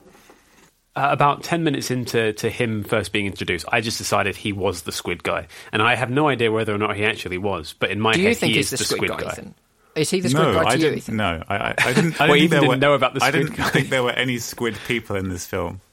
Uh, 0.96 1.10
about 1.12 1.44
10 1.44 1.64
minutes 1.64 1.92
into 1.92 2.34
to 2.34 2.50
him 2.50 2.84
first 2.84 3.12
being 3.14 3.26
introduced, 3.28 3.66
I 3.72 3.80
just 3.80 3.98
decided 4.00 4.36
he 4.36 4.52
was 4.52 4.82
the 4.82 4.92
squid 4.92 5.24
guy. 5.24 5.48
And 5.72 5.82
I 5.82 5.96
have 5.96 6.10
no 6.10 6.28
idea 6.28 6.52
whether 6.52 6.74
or 6.74 6.78
not 6.80 6.96
he 6.96 7.06
actually 7.06 7.38
was, 7.38 7.74
but 7.80 7.92
in 7.92 8.00
my 8.02 8.14
Do 8.14 8.22
head, 8.22 8.30
you 8.30 8.36
think 8.36 8.52
he 8.52 8.58
he's 8.58 8.74
is 8.74 8.80
the 8.80 8.84
the 8.96 8.96
squid, 8.96 9.12
squid 9.12 9.24
guy, 9.28 9.36
guy. 9.36 9.54
Is 9.96 10.10
he 10.10 10.20
the 10.20 10.30
squid 10.30 10.48
no, 10.48 10.54
guy 10.56 10.64
to 10.64 10.68
I 10.70 10.74
you, 10.74 10.80
didn't. 10.80 10.98
Ethan? 10.98 11.16
No, 11.18 11.44
I, 11.48 11.56
I, 11.58 11.76
I 11.78 11.94
didn't. 11.94 12.20
I 12.22 12.28
Well, 12.28 12.38
didn't, 12.38 12.38
Ethan 12.38 12.40
think 12.40 12.50
there 12.50 12.60
didn't 12.62 12.70
were, 12.70 12.76
know 12.78 12.94
about 12.96 13.14
the 13.14 13.24
I 13.24 13.32
didn't 13.32 13.56
guy. 13.56 13.70
think 13.70 13.90
there 13.90 14.04
were 14.04 14.12
any 14.12 14.38
squid 14.40 14.78
people 14.88 15.16
in 15.16 15.30
this 15.30 15.46
film. 15.46 15.80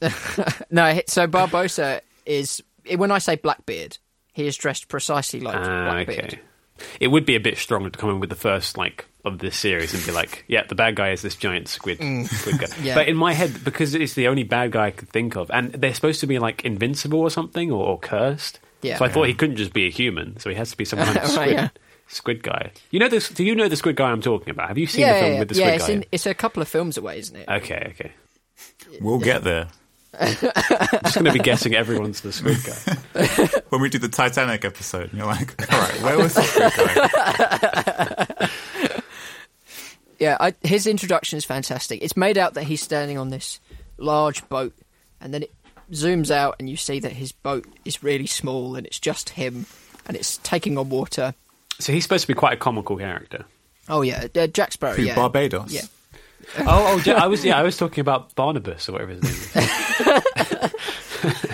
No, 0.70 1.00
so 1.06 1.26
Barbossa 1.28 2.00
is 2.26 2.62
when 2.96 3.10
I 3.12 3.18
say 3.18 3.36
Blackbeard, 3.36 3.98
he 4.32 4.46
is 4.46 4.56
dressed 4.56 4.88
precisely 4.88 5.40
like 5.40 5.56
Ah, 5.56 5.90
Blackbeard. 5.92 6.24
okay. 6.24 6.40
It 7.00 7.08
would 7.08 7.24
be 7.24 7.36
a 7.36 7.40
bit 7.40 7.56
stronger 7.58 7.90
to 7.90 7.98
come 7.98 8.10
in 8.10 8.20
with 8.20 8.30
the 8.30 8.36
first 8.36 8.76
like 8.76 9.06
of 9.24 9.38
this 9.38 9.56
series 9.56 9.94
and 9.94 10.04
be 10.04 10.12
like, 10.12 10.44
yeah, 10.48 10.64
the 10.66 10.74
bad 10.74 10.96
guy 10.96 11.10
is 11.10 11.22
this 11.22 11.36
giant 11.36 11.68
squid, 11.68 11.98
mm. 11.98 12.26
squid 12.26 12.58
guy. 12.58 12.66
Yeah. 12.82 12.94
But 12.94 13.08
in 13.08 13.16
my 13.16 13.32
head, 13.32 13.62
because 13.64 13.94
it's 13.94 14.14
the 14.14 14.28
only 14.28 14.42
bad 14.42 14.72
guy 14.72 14.86
I 14.86 14.90
could 14.90 15.08
think 15.08 15.36
of, 15.36 15.50
and 15.50 15.72
they're 15.72 15.94
supposed 15.94 16.20
to 16.20 16.26
be 16.26 16.38
like 16.38 16.64
invincible 16.64 17.20
or 17.20 17.30
something 17.30 17.70
or, 17.70 17.86
or 17.86 17.98
cursed. 17.98 18.58
Yeah. 18.82 18.98
So 18.98 19.04
I 19.04 19.08
thought 19.08 19.28
he 19.28 19.34
couldn't 19.34 19.56
just 19.56 19.72
be 19.72 19.86
a 19.86 19.90
human. 19.90 20.38
So 20.40 20.50
he 20.50 20.56
has 20.56 20.70
to 20.72 20.76
be 20.76 20.84
some 20.84 20.98
kind 20.98 21.16
of 21.16 21.22
Right, 21.22 21.30
squid, 21.30 21.50
yeah. 21.52 21.68
squid 22.08 22.42
guy. 22.42 22.72
You 22.90 22.98
know 22.98 23.08
this? 23.08 23.28
Do 23.28 23.44
you 23.44 23.54
know 23.54 23.68
the 23.68 23.76
squid 23.76 23.94
guy 23.94 24.10
I'm 24.10 24.22
talking 24.22 24.50
about? 24.50 24.68
Have 24.68 24.78
you 24.78 24.86
seen 24.86 25.02
yeah, 25.02 25.14
the 25.14 25.20
film 25.20 25.32
yeah, 25.32 25.38
with 25.38 25.48
the 25.48 25.54
yeah, 25.54 25.64
squid 25.64 25.74
it's, 25.74 25.86
guy? 25.86 25.92
in, 25.92 26.04
it's 26.10 26.26
a 26.26 26.34
couple 26.34 26.62
of 26.62 26.68
films 26.68 26.96
away, 26.96 27.18
isn't 27.20 27.36
it? 27.36 27.48
Okay, 27.48 27.92
okay. 27.92 28.12
We'll 29.00 29.18
get 29.18 29.44
there 29.44 29.68
I'm 30.18 30.28
just 30.34 31.14
going 31.14 31.24
to 31.24 31.32
be 31.32 31.38
guessing 31.38 31.74
everyone's 31.74 32.20
the 32.20 32.32
squid 32.32 32.58
guy. 32.64 33.60
when 33.70 33.80
we 33.80 33.88
do 33.88 33.98
the 33.98 34.08
Titanic 34.08 34.64
episode. 34.64 35.10
And 35.10 35.14
you're 35.14 35.26
like, 35.26 35.72
all 35.72 35.80
right, 35.80 36.02
where 36.02 36.18
was 36.18 36.34
the 36.34 36.42
squid 36.42 36.72
guy? 36.76 37.70
Yeah, 40.32 40.36
I, 40.40 40.54
his 40.66 40.86
introduction 40.86 41.36
is 41.36 41.44
fantastic. 41.44 42.02
It's 42.02 42.16
made 42.16 42.38
out 42.38 42.54
that 42.54 42.64
he's 42.64 42.82
standing 42.82 43.18
on 43.18 43.28
this 43.30 43.60
large 43.98 44.48
boat, 44.48 44.74
and 45.20 45.32
then 45.34 45.42
it 45.42 45.52
zooms 45.92 46.30
out, 46.30 46.56
and 46.58 46.70
you 46.70 46.76
see 46.76 47.00
that 47.00 47.12
his 47.12 47.32
boat 47.32 47.66
is 47.84 48.02
really 48.02 48.26
small, 48.26 48.76
and 48.76 48.86
it's 48.86 48.98
just 48.98 49.30
him, 49.30 49.66
and 50.06 50.16
it's 50.16 50.38
taking 50.38 50.78
on 50.78 50.88
water. 50.88 51.34
So 51.78 51.92
he's 51.92 52.04
supposed 52.04 52.22
to 52.22 52.28
be 52.28 52.34
quite 52.34 52.54
a 52.54 52.56
comical 52.56 52.96
character. 52.96 53.44
Oh 53.88 54.02
yeah, 54.02 54.26
uh, 54.34 54.46
Jack 54.46 54.72
Sparrow. 54.72 54.94
Who, 54.94 55.02
yeah, 55.02 55.14
Barbados? 55.16 55.72
Yeah, 55.72 55.82
Oh, 56.60 56.96
oh, 56.96 57.02
ja- 57.04 57.14
I 57.22 57.26
was 57.26 57.44
yeah, 57.44 57.58
I 57.58 57.62
was 57.62 57.76
talking 57.76 58.00
about 58.00 58.34
Barnabas 58.34 58.88
or 58.88 58.92
whatever 58.92 59.12
his 59.12 59.22
name 59.22 59.32
is. 59.32 59.54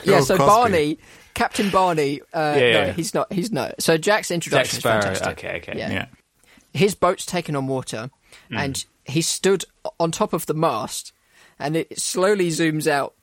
yeah. 0.05 0.21
So 0.21 0.37
Cosby. 0.37 0.39
Barney, 0.39 0.99
Captain 1.35 1.71
Barney. 1.71 2.21
Uh, 2.33 2.57
Yeah, 2.59 2.87
no, 2.87 2.93
he's 2.93 3.15
not. 3.15 3.33
He's 3.33 3.53
no. 3.53 3.73
So 3.79 3.97
Jack's 3.97 4.29
Jack 4.29 4.35
introduction 4.35 4.81
Sparrow. 4.81 4.99
is 4.99 5.05
fantastic. 5.21 5.39
Okay, 5.45 5.57
okay. 5.59 5.79
Yeah. 5.79 5.91
Yeah. 5.91 6.07
his 6.75 6.95
boat's 6.95 7.27
taken 7.27 7.57
on 7.57 7.67
water 7.67 8.11
Hmm. 8.49 8.57
and 8.57 8.85
he 9.05 9.23
stood 9.23 9.64
on 9.99 10.11
top 10.11 10.33
of 10.33 10.47
the 10.47 10.55
mast 10.55 11.12
and 11.59 11.76
it 11.76 11.99
slowly 11.99 12.49
zooms 12.49 12.87
out 12.87 13.14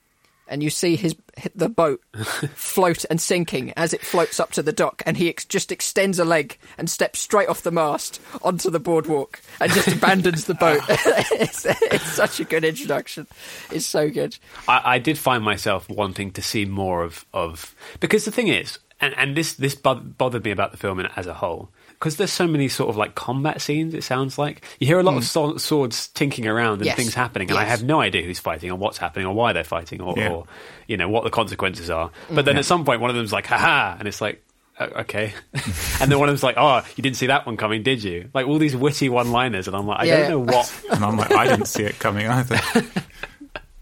and 0.48 0.62
you 0.62 0.70
see 0.70 0.96
his 0.96 1.16
the 1.54 1.70
boat 1.70 2.02
float 2.54 3.06
and 3.10 3.20
sinking 3.20 3.74
as 3.76 3.94
it 3.94 4.02
floats 4.02 4.40
up 4.40 4.52
to 4.52 4.62
the 4.62 4.72
dock 4.72 5.02
and 5.06 5.18
he 5.18 5.30
ex- 5.30 5.46
just 5.46 5.72
extends 5.72 6.20
a 6.20 6.26
leg 6.26 6.58
and 6.78 6.90
steps 6.90 7.20
straight 7.20 7.50
off 7.50 7.64
the 7.64 7.72
mast 7.72 8.22
onto 8.42 8.70
the 8.70 8.80
boardwalk 8.80 9.42
and 9.60 9.72
just 9.72 9.88
abandons 9.98 10.46
the 10.46 10.54
boat. 10.54 10.82
It's, 11.38 11.66
it's 11.66 12.06
such 12.06 12.40
a 12.40 12.44
good 12.44 12.64
introduction. 12.64 13.28
It's 13.72 13.86
so 13.86 14.10
good. 14.10 14.38
I, 14.68 14.96
I 14.96 15.00
did 15.00 15.18
find 15.18 15.44
myself 15.44 15.90
wanting 15.90 16.32
to 16.32 16.42
see 16.42 16.66
more 16.66 17.04
of, 17.04 17.26
of 17.34 17.76
because 18.00 18.26
the 18.26 18.32
thing 18.32 18.48
is, 18.48 18.80
and, 19.02 19.14
and 19.18 19.36
this 19.36 19.54
this 19.54 19.76
bothered 19.76 20.44
me 20.44 20.52
about 20.52 20.72
the 20.72 20.78
film 20.78 21.00
as 21.00 21.28
a 21.28 21.34
whole, 21.34 21.70
because 22.00 22.18
there's 22.18 22.32
so 22.32 22.46
many 22.48 22.68
sort 22.68 22.90
of 22.90 22.98
like 22.98 23.16
combat 23.16 23.62
scenes. 23.62 23.94
It 23.94 24.04
sounds 24.04 24.38
like 24.38 24.64
you 24.80 24.88
hear 24.88 25.00
a 25.00 25.04
lot 25.04 25.18
of 25.18 25.24
so- 25.26 25.58
swords 25.58 26.08
tinking 26.10 26.46
around 26.48 26.74
and 26.74 26.82
Hmm. 26.82 26.88
Yes. 26.88 26.98
things 26.98 27.14
happening, 27.14 27.50
and 27.50 27.58
I 27.60 27.64
have 27.66 27.84
no 27.84 28.00
idea 28.02 28.22
who's 28.24 28.40
fighting 28.40 28.70
or 28.72 28.78
what's 28.78 28.98
happening 28.98 29.26
or 29.26 29.34
why 29.34 29.54
they're 29.54 29.64
fighting 29.64 30.02
or, 30.02 30.14
Yeah. 30.18 30.30
or 30.32 30.46
you 30.88 30.98
know 30.98 31.10
what 31.10 31.24
the 31.24 31.30
consequences 31.30 31.90
are. 31.90 32.12
But 32.30 32.46
then 32.46 32.56
Yeah. 32.56 32.60
at 32.60 32.66
some 32.66 32.86
point, 32.86 33.02
one 33.02 33.10
of 33.10 33.16
them's 33.16 33.34
like, 33.34 33.48
"Haha," 33.48 33.96
and 34.00 34.08
it's 34.08 34.22
like. 34.22 34.42
"Oh, 34.80 34.86
Okay, 35.04 35.34
and 36.02 36.12
then 36.12 36.20
one 36.20 36.28
of 36.28 36.34
them's 36.34 36.44
like, 36.44 36.56
"Oh, 36.58 36.82
you 36.98 37.02
didn't 37.02 37.16
see 37.16 37.28
that 37.28 37.46
one 37.46 37.56
coming, 37.56 37.82
did 37.82 38.04
you?" 38.04 38.30
Like 38.34 38.46
all 38.46 38.58
these 38.60 38.76
witty 38.76 39.08
one-liners, 39.08 39.68
and 39.68 39.76
I'm 39.76 39.88
like, 39.88 40.02
I 40.02 40.04
Yeah. 40.04 40.28
don't 40.28 40.30
know 40.32 40.40
what 40.54 40.74
And 40.92 41.04
I'm 41.06 41.16
like, 41.18 41.32
I 41.32 41.48
didn't 41.48 41.68
see 41.68 41.84
it 41.84 41.98
coming 41.98 42.28
either. 42.28 42.60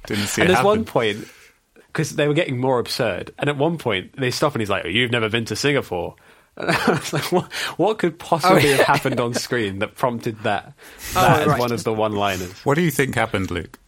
Didn't 0.06 0.28
see 0.28 0.42
and 0.42 0.50
it 0.50 0.54
there's 0.54 0.58
happen. 0.58 0.66
one 0.66 0.86
point 0.86 1.28
because 1.88 2.16
they 2.16 2.28
were 2.28 2.34
getting 2.34 2.60
more 2.60 2.78
absurd, 2.80 3.32
and 3.40 3.50
at 3.50 3.58
one 3.58 3.78
point 3.78 4.16
they 4.20 4.32
stop 4.32 4.54
and 4.54 4.62
he's 4.62 4.70
like, 4.70 4.84
oh, 4.86 4.90
"You've 4.90 5.12
never 5.12 5.30
been 5.30 5.46
to 5.46 5.56
Singapore." 5.56 6.16
And 6.56 6.70
I 6.70 6.92
was 6.92 7.14
like, 7.14 7.32
"What? 7.32 7.52
What 7.78 7.98
could 8.00 8.20
possibly 8.20 8.74
Oh, 8.74 8.78
have 8.78 8.86
happened 8.86 9.20
on 9.20 9.34
screen 9.34 9.80
that 9.80 9.96
prompted 9.96 10.40
that? 10.44 10.74
That 11.14 11.42
as 11.42 11.48
right. 11.48 11.60
one 11.60 11.72
of 11.72 11.84
the 11.84 11.94
one-liners." 11.94 12.52
What 12.66 12.76
do 12.76 12.82
you 12.82 12.92
think 12.92 13.16
happened, 13.16 13.50
Luke? 13.52 13.80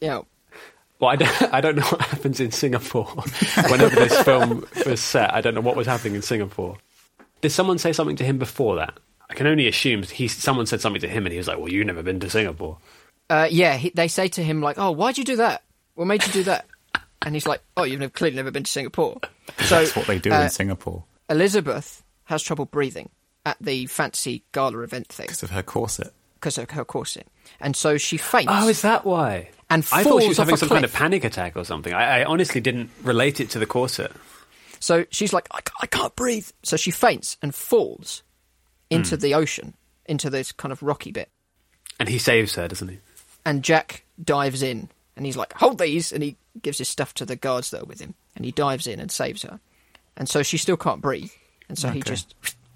yeah 0.00 0.20
Well, 0.98 1.10
I 1.10 1.16
don't, 1.16 1.42
I 1.54 1.60
don't 1.60 1.76
know 1.76 1.86
what 1.86 2.02
happens 2.02 2.40
in 2.40 2.50
Singapore. 2.50 3.04
Whenever 3.70 3.94
this 3.94 4.22
film 4.22 4.66
was 4.84 5.00
set, 5.00 5.32
I 5.32 5.40
don't 5.40 5.54
know 5.54 5.60
what 5.60 5.76
was 5.76 5.86
happening 5.86 6.14
in 6.16 6.22
Singapore. 6.22 6.76
Did 7.40 7.50
someone 7.50 7.78
say 7.78 7.92
something 7.92 8.16
to 8.16 8.24
him 8.24 8.38
before 8.38 8.76
that? 8.76 8.98
I 9.30 9.34
can 9.34 9.46
only 9.46 9.66
assume 9.66 10.02
he. 10.02 10.28
Someone 10.28 10.66
said 10.66 10.80
something 10.80 11.00
to 11.00 11.08
him, 11.08 11.24
and 11.24 11.32
he 11.32 11.38
was 11.38 11.48
like, 11.48 11.58
"Well, 11.58 11.68
you've 11.70 11.86
never 11.86 12.02
been 12.02 12.20
to 12.20 12.28
Singapore." 12.28 12.78
uh, 13.30 13.48
yeah 13.50 13.76
he, 13.76 13.90
they 13.90 14.08
say 14.08 14.28
to 14.28 14.42
him 14.42 14.60
like 14.60 14.78
oh 14.78 14.90
why'd 14.90 15.16
you 15.16 15.24
do 15.24 15.36
that 15.36 15.62
what 15.94 16.04
made 16.04 16.24
you 16.26 16.32
do 16.32 16.42
that 16.42 16.66
and 17.24 17.34
he's 17.34 17.46
like 17.46 17.62
oh 17.76 17.84
you've 17.84 18.00
never, 18.00 18.10
clearly 18.10 18.36
never 18.36 18.50
been 18.50 18.64
to 18.64 18.70
singapore 18.70 19.18
so 19.60 19.78
That's 19.78 19.96
what 19.96 20.06
they 20.06 20.18
do 20.18 20.30
uh, 20.32 20.42
in 20.42 20.50
Singapore 20.50 21.04
Elizabeth 21.32 22.04
has 22.24 22.42
trouble 22.42 22.66
breathing 22.66 23.08
at 23.46 23.56
the 23.58 23.86
fancy 23.86 24.44
gala 24.52 24.80
event 24.80 25.08
thing 25.08 25.26
because 25.26 25.42
of 25.42 25.50
her 25.50 25.62
corset. 25.62 26.12
because 26.34 26.58
of 26.58 26.70
her 26.70 26.84
corset, 26.84 27.26
and 27.58 27.74
so 27.74 27.96
she 27.96 28.18
faints. 28.18 28.52
Oh, 28.54 28.68
is 28.68 28.82
that 28.82 29.04
why? 29.04 29.48
And 29.70 29.86
I 29.90 30.04
thought 30.04 30.22
she 30.22 30.28
was 30.28 30.36
having 30.36 30.54
a 30.54 30.58
some 30.58 30.68
kind 30.68 30.84
of 30.84 30.92
panic 30.92 31.24
attack 31.24 31.56
or 31.56 31.64
something. 31.64 31.94
I, 31.94 32.20
I 32.20 32.24
honestly 32.24 32.60
didn't 32.60 32.90
relate 33.02 33.40
it 33.40 33.48
to 33.50 33.58
the 33.58 33.64
corset. 33.64 34.12
so 34.78 35.06
she's 35.10 35.32
like, 35.32 35.48
I, 35.50 35.60
I 35.80 35.86
can't 35.86 36.14
breathe. 36.14 36.48
So 36.62 36.76
she 36.76 36.90
faints 36.90 37.38
and 37.40 37.54
falls 37.54 38.22
into 38.90 39.16
hmm. 39.16 39.22
the 39.22 39.34
ocean, 39.34 39.72
into 40.04 40.28
this 40.28 40.52
kind 40.52 40.70
of 40.70 40.82
rocky 40.82 41.12
bit. 41.12 41.30
And 41.98 42.10
he 42.10 42.18
saves 42.18 42.56
her, 42.56 42.68
doesn't 42.68 42.88
he? 42.88 42.98
And 43.46 43.64
Jack 43.64 44.04
dives 44.22 44.62
in, 44.62 44.90
and 45.16 45.24
he's 45.24 45.38
like, 45.38 45.54
"Hold 45.54 45.78
these!" 45.78 46.12
And 46.12 46.22
he 46.22 46.36
gives 46.60 46.76
his 46.76 46.88
stuff 46.88 47.14
to 47.14 47.24
the 47.24 47.36
guards 47.36 47.70
that 47.70 47.82
are 47.82 47.86
with 47.86 48.00
him, 48.00 48.14
and 48.36 48.44
he 48.44 48.52
dives 48.52 48.86
in 48.86 49.00
and 49.00 49.10
saves 49.10 49.42
her. 49.44 49.58
And 50.16 50.28
so 50.28 50.42
she 50.42 50.58
still 50.58 50.76
can't 50.76 51.00
breathe, 51.00 51.32
and 51.68 51.78
so 51.78 51.88
he 51.88 52.02
just 52.02 52.34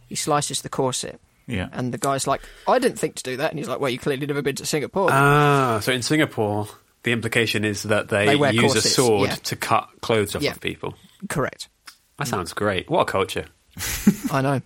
he 0.08 0.14
slices 0.14 0.62
the 0.62 0.68
corset. 0.68 1.20
Yeah. 1.46 1.68
And 1.72 1.92
the 1.92 1.98
guy's 1.98 2.26
like, 2.26 2.40
"I 2.66 2.78
didn't 2.78 2.98
think 2.98 3.14
to 3.16 3.22
do 3.22 3.36
that," 3.36 3.50
and 3.50 3.58
he's 3.58 3.68
like, 3.68 3.78
"Well, 3.78 3.90
you 3.90 3.98
clearly 3.98 4.26
never 4.26 4.42
been 4.42 4.56
to 4.56 4.66
Singapore." 4.66 5.08
Ah, 5.12 5.78
so 5.82 5.92
in 5.92 6.02
Singapore, 6.02 6.66
the 7.02 7.12
implication 7.12 7.64
is 7.64 7.84
that 7.84 8.08
they, 8.08 8.26
They 8.26 8.36
wear 8.36 8.52
use 8.52 8.74
a 8.74 8.80
sword 8.80 9.28
yeah. 9.30 9.34
to 9.36 9.56
cut 9.56 9.88
clothes 10.00 10.34
off 10.34 10.42
Yeah. 10.42 10.52
of 10.52 10.60
people. 10.60 10.94
Correct. 11.28 11.68
That 12.18 12.26
sounds 12.26 12.52
great. 12.52 12.88
What 12.90 13.02
a 13.02 13.04
culture. 13.12 13.44
I 14.32 14.40
know. 14.40 14.62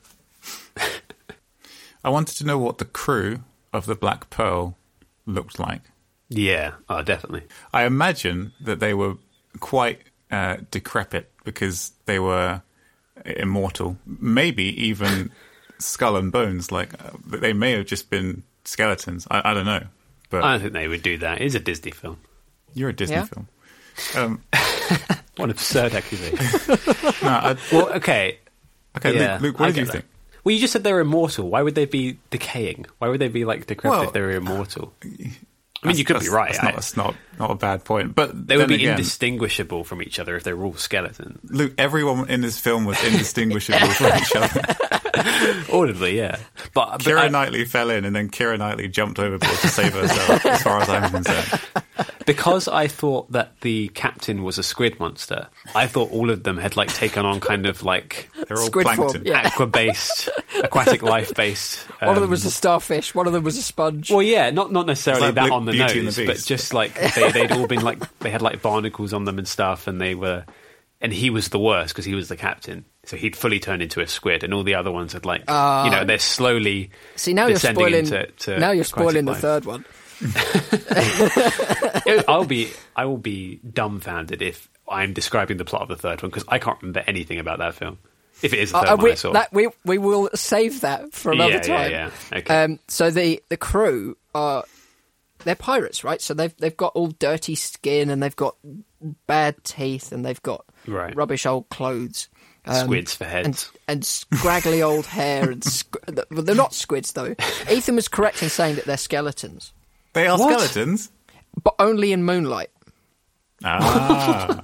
I 2.02 2.08
wanted 2.08 2.36
to 2.38 2.46
know 2.46 2.58
what 2.58 2.78
the 2.78 2.84
crew 2.86 3.40
of 3.72 3.86
the 3.86 3.94
Black 3.94 4.30
Pearl 4.30 4.76
looked 5.26 5.58
like. 5.58 5.82
Yeah, 6.28 6.72
oh, 6.88 7.02
definitely. 7.02 7.42
I 7.72 7.84
imagine 7.84 8.52
that 8.60 8.80
they 8.80 8.94
were 8.94 9.16
quite 9.58 10.00
uh, 10.30 10.58
decrepit 10.70 11.30
because 11.54 11.92
they 12.06 12.18
were 12.18 12.62
immortal. 13.24 13.96
Maybe 14.06 14.64
even 14.86 15.30
skull 15.78 16.16
and 16.16 16.30
bones. 16.32 16.70
Like 16.72 16.94
uh, 16.94 17.10
they 17.26 17.52
may 17.52 17.72
have 17.72 17.86
just 17.86 18.10
been 18.10 18.42
skeletons. 18.64 19.26
I, 19.30 19.50
I 19.50 19.54
don't 19.54 19.66
know. 19.66 19.84
But 20.30 20.44
I 20.44 20.52
don't 20.52 20.60
think 20.60 20.72
they 20.74 20.88
would 20.88 21.02
do 21.02 21.18
that. 21.18 21.40
It's 21.40 21.54
a 21.54 21.60
Disney 21.60 21.90
film. 21.90 22.18
you're 22.74 22.90
a 22.90 22.92
Disney 22.92 23.16
Yeah. 23.16 23.24
film. 23.24 23.48
Um, 24.16 24.42
What 25.36 25.44
an 25.46 25.50
absurd 25.52 25.94
accusation. 25.94 26.36
no, 27.22 27.28
I, 27.30 27.56
well, 27.72 27.88
okay. 27.94 28.38
okay, 28.98 29.14
yeah, 29.14 29.34
Luke, 29.34 29.42
Luke, 29.42 29.60
what 29.60 29.68
I 29.68 29.72
did 29.72 29.76
you 29.78 29.84
get 29.86 29.92
think? 29.92 30.04
Well, 30.44 30.54
you 30.54 30.60
just 30.60 30.72
said 30.72 30.84
they're 30.84 31.00
immortal. 31.00 31.48
Why 31.48 31.62
would 31.62 31.74
they 31.74 31.86
be 31.86 32.18
decaying? 32.28 32.84
Why 32.98 33.08
would 33.08 33.20
they 33.20 33.28
be 33.28 33.44
like 33.46 33.66
decrepit 33.66 33.98
Well, 33.98 34.08
if 34.08 34.12
they 34.12 34.20
were 34.20 34.32
immortal? 34.32 34.92
I 35.82 35.88
mean, 35.88 35.96
you 35.96 36.04
could 36.04 36.20
be 36.20 36.28
right. 36.28 36.52
That's 36.52 36.60
I- 36.62 36.64
not, 36.66 36.72
eh? 36.72 36.76
that's 36.76 36.96
not 36.96 37.14
not 37.38 37.50
a 37.52 37.54
bad 37.54 37.84
point. 37.84 38.14
But 38.14 38.46
they 38.46 38.56
would 38.58 38.68
be 38.68 38.74
again, 38.74 38.90
indistinguishable 38.92 39.82
from 39.84 40.02
each 40.02 40.18
other 40.18 40.36
if 40.36 40.44
they 40.44 40.52
were 40.52 40.64
all 40.66 40.74
skeletons. 40.74 41.38
Luke, 41.50 41.72
everyone 41.78 42.28
in 42.28 42.42
this 42.42 42.58
film 42.58 42.84
was 42.84 43.02
indistinguishable 43.02 43.88
from 43.88 44.12
each 44.18 44.36
other. 44.36 44.62
Audibly, 45.72 46.16
yeah. 46.16 46.36
But, 46.74 46.90
but 46.90 47.00
Keira 47.00 47.20
I- 47.22 47.28
Knightley 47.28 47.64
fell 47.64 47.88
in, 47.90 48.04
and 48.04 48.14
then 48.14 48.28
Keira 48.30 48.58
Knightley 48.58 48.88
jumped 48.88 49.18
overboard 49.18 49.58
to 49.58 49.68
save 49.68 49.94
herself. 49.94 50.44
as 50.46 50.62
far 50.62 50.82
as 50.82 50.88
I'm 50.88 51.10
concerned, 51.10 51.60
because 52.26 52.68
I 52.68 52.86
thought 52.86 53.30
that 53.32 53.60
the 53.60 53.88
captain 53.88 54.42
was 54.42 54.58
a 54.58 54.62
squid 54.62 54.98
monster, 55.00 55.48
I 55.74 55.86
thought 55.86 56.10
all 56.10 56.30
of 56.30 56.42
them 56.42 56.56
had 56.58 56.76
like 56.76 56.92
taken 56.92 57.24
on 57.24 57.40
kind 57.40 57.66
of 57.66 57.82
like 57.82 58.30
they're 58.48 58.58
all 58.58 58.66
Squid 58.66 58.86
form, 58.86 58.96
plankton. 58.96 59.26
yeah. 59.26 59.46
aqua 59.46 59.66
based, 59.66 60.28
aquatic 60.62 61.02
life 61.02 61.34
based. 61.34 61.78
One 62.00 62.10
of 62.10 62.14
them 62.16 62.24
um, 62.24 62.30
was 62.30 62.44
a 62.44 62.50
starfish. 62.50 63.14
One 63.14 63.26
of 63.26 63.32
them 63.32 63.44
was 63.44 63.56
a 63.58 63.62
sponge. 63.62 64.10
Well, 64.10 64.22
yeah, 64.22 64.50
not 64.50 64.72
not 64.72 64.86
necessarily 64.86 65.22
like 65.26 65.34
that 65.34 65.46
Blue- 65.48 65.56
on 65.56 65.64
the 65.66 65.72
Beauty 65.72 66.02
nose, 66.02 66.16
the 66.16 66.26
but 66.26 66.38
just 66.38 66.74
like 66.74 66.94
they, 67.14 67.30
they'd 67.32 67.52
all 67.52 67.66
been 67.66 67.82
like 67.82 68.18
they 68.20 68.30
had 68.30 68.42
like 68.42 68.62
barnacles 68.62 69.12
on 69.12 69.24
them 69.24 69.38
and 69.38 69.46
stuff, 69.48 69.86
and 69.86 70.00
they 70.00 70.14
were, 70.14 70.44
and 71.00 71.12
he 71.12 71.30
was 71.30 71.48
the 71.48 71.58
worst 71.58 71.94
because 71.94 72.04
he 72.04 72.14
was 72.14 72.28
the 72.28 72.36
captain, 72.36 72.84
so 73.04 73.16
he'd 73.16 73.36
fully 73.36 73.58
turned 73.60 73.82
into 73.82 74.00
a 74.00 74.06
squid, 74.06 74.44
and 74.44 74.52
all 74.54 74.62
the 74.62 74.74
other 74.74 74.90
ones 74.92 75.12
had 75.12 75.24
like 75.24 75.40
you 75.42 75.46
know 75.46 76.00
ah. 76.00 76.04
they're 76.06 76.18
slowly 76.18 76.90
See, 77.16 77.32
now 77.34 77.46
you're 77.46 77.58
spoiling. 77.58 77.94
into 77.94 78.26
to 78.26 78.58
now 78.58 78.70
you're 78.70 78.84
spoiling 78.84 79.24
the 79.24 79.32
life. 79.32 79.40
third 79.40 79.64
one. 79.64 79.84
I'll 82.28 82.44
be 82.44 82.70
I 82.96 83.04
will 83.06 83.18
be 83.18 83.60
dumbfounded 83.72 84.42
if 84.42 84.68
I'm 84.88 85.12
describing 85.12 85.56
the 85.56 85.64
plot 85.64 85.82
of 85.82 85.88
the 85.88 85.96
third 85.96 86.22
one 86.22 86.30
because 86.30 86.44
I 86.48 86.58
can't 86.58 86.80
remember 86.82 87.02
anything 87.06 87.38
about 87.38 87.58
that 87.58 87.74
film. 87.74 87.98
If 88.42 88.52
it 88.54 88.60
is 88.60 88.72
the 88.72 88.80
third 88.80 88.88
Uh, 88.88 88.96
one 88.96 89.04
we, 89.04 89.12
I 89.12 89.14
saw, 89.14 89.32
that, 89.32 89.52
we 89.52 89.68
we 89.84 89.98
will 89.98 90.30
save 90.34 90.80
that 90.82 91.12
for 91.12 91.32
another 91.32 91.54
Yeah, 91.54 91.66
yeah, 91.66 91.78
time. 91.78 91.90
yeah. 91.90 92.10
Okay. 92.38 92.64
Um, 92.64 92.78
so 92.88 93.10
the 93.10 93.42
the 93.48 93.56
crew 93.56 94.16
are 94.34 94.64
they're 95.44 95.54
pirates, 95.54 96.04
right? 96.04 96.20
So 96.20 96.34
they've 96.34 96.54
they've 96.58 96.76
got 96.76 96.92
all 96.94 97.08
dirty 97.08 97.54
skin 97.54 98.10
and 98.10 98.22
they've 98.22 98.36
got 98.36 98.56
bad 99.26 99.62
teeth 99.64 100.12
and 100.12 100.24
they've 100.24 100.42
got 100.42 100.64
Right. 100.86 101.14
rubbish 101.14 101.44
old 101.46 101.68
clothes. 101.68 102.28
um, 102.66 102.86
Squids 102.86 103.14
for 103.14 103.24
heads. 103.24 103.46
and, 103.46 103.66
and 103.88 104.04
scraggly 104.04 104.82
old 104.82 105.06
hair 105.06 105.50
and 105.50 105.62
squ- 105.62 106.44
they're 106.44 106.54
not 106.54 106.74
squids 106.74 107.12
though. 107.12 107.34
Ethan 107.70 107.96
was 107.96 108.08
correct 108.08 108.42
in 108.42 108.48
saying 108.48 108.76
that 108.76 108.84
they're 108.86 108.96
skeletons, 108.98 109.72
They 110.12 110.26
are 110.26 110.38
What? 110.38 110.60
skeletons. 110.60 111.10
but 111.62 111.74
only 111.78 112.12
in 112.12 112.24
moonlight. 112.24 112.70
Ah, 113.64 114.60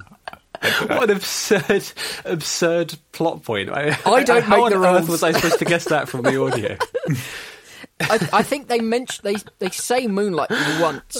what 0.87 1.09
an 1.09 1.17
absurd, 1.17 1.85
absurd 2.25 2.95
plot 3.11 3.43
point. 3.43 3.69
I, 3.69 3.97
I 4.05 4.23
don't 4.23 4.43
How 4.43 4.55
make 4.57 4.75
on 4.75 4.81
the 4.81 4.87
earth 4.87 5.07
was 5.09 5.21
I 5.23 5.31
supposed 5.31 5.59
to 5.59 5.65
guess 5.65 5.85
that 5.85 6.09
from 6.09 6.23
the 6.23 6.41
audio? 6.41 6.77
I, 7.99 8.27
I 8.33 8.43
think 8.43 8.67
they 8.67 8.79
mention 8.79 9.21
they 9.23 9.35
they 9.59 9.69
say 9.69 10.07
moonlight 10.07 10.49
once. 10.79 11.15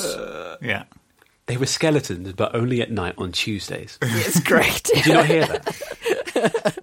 Yeah. 0.61 0.83
They 1.45 1.55
were 1.57 1.65
skeletons, 1.65 2.33
but 2.33 2.53
only 2.55 2.81
at 2.81 2.91
night 2.91 3.15
on 3.17 3.31
Tuesdays. 3.31 3.97
it's 4.01 4.39
great. 4.41 4.83
Did 4.83 5.05
you 5.05 5.13
not 5.13 5.25
hear 5.27 5.45
that? 5.45 6.77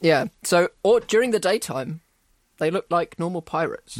Yeah. 0.00 0.26
So, 0.42 0.68
or 0.82 1.00
during 1.00 1.30
the 1.30 1.38
daytime, 1.38 2.00
they 2.58 2.70
look 2.70 2.86
like 2.90 3.18
normal 3.18 3.42
pirates. 3.42 3.98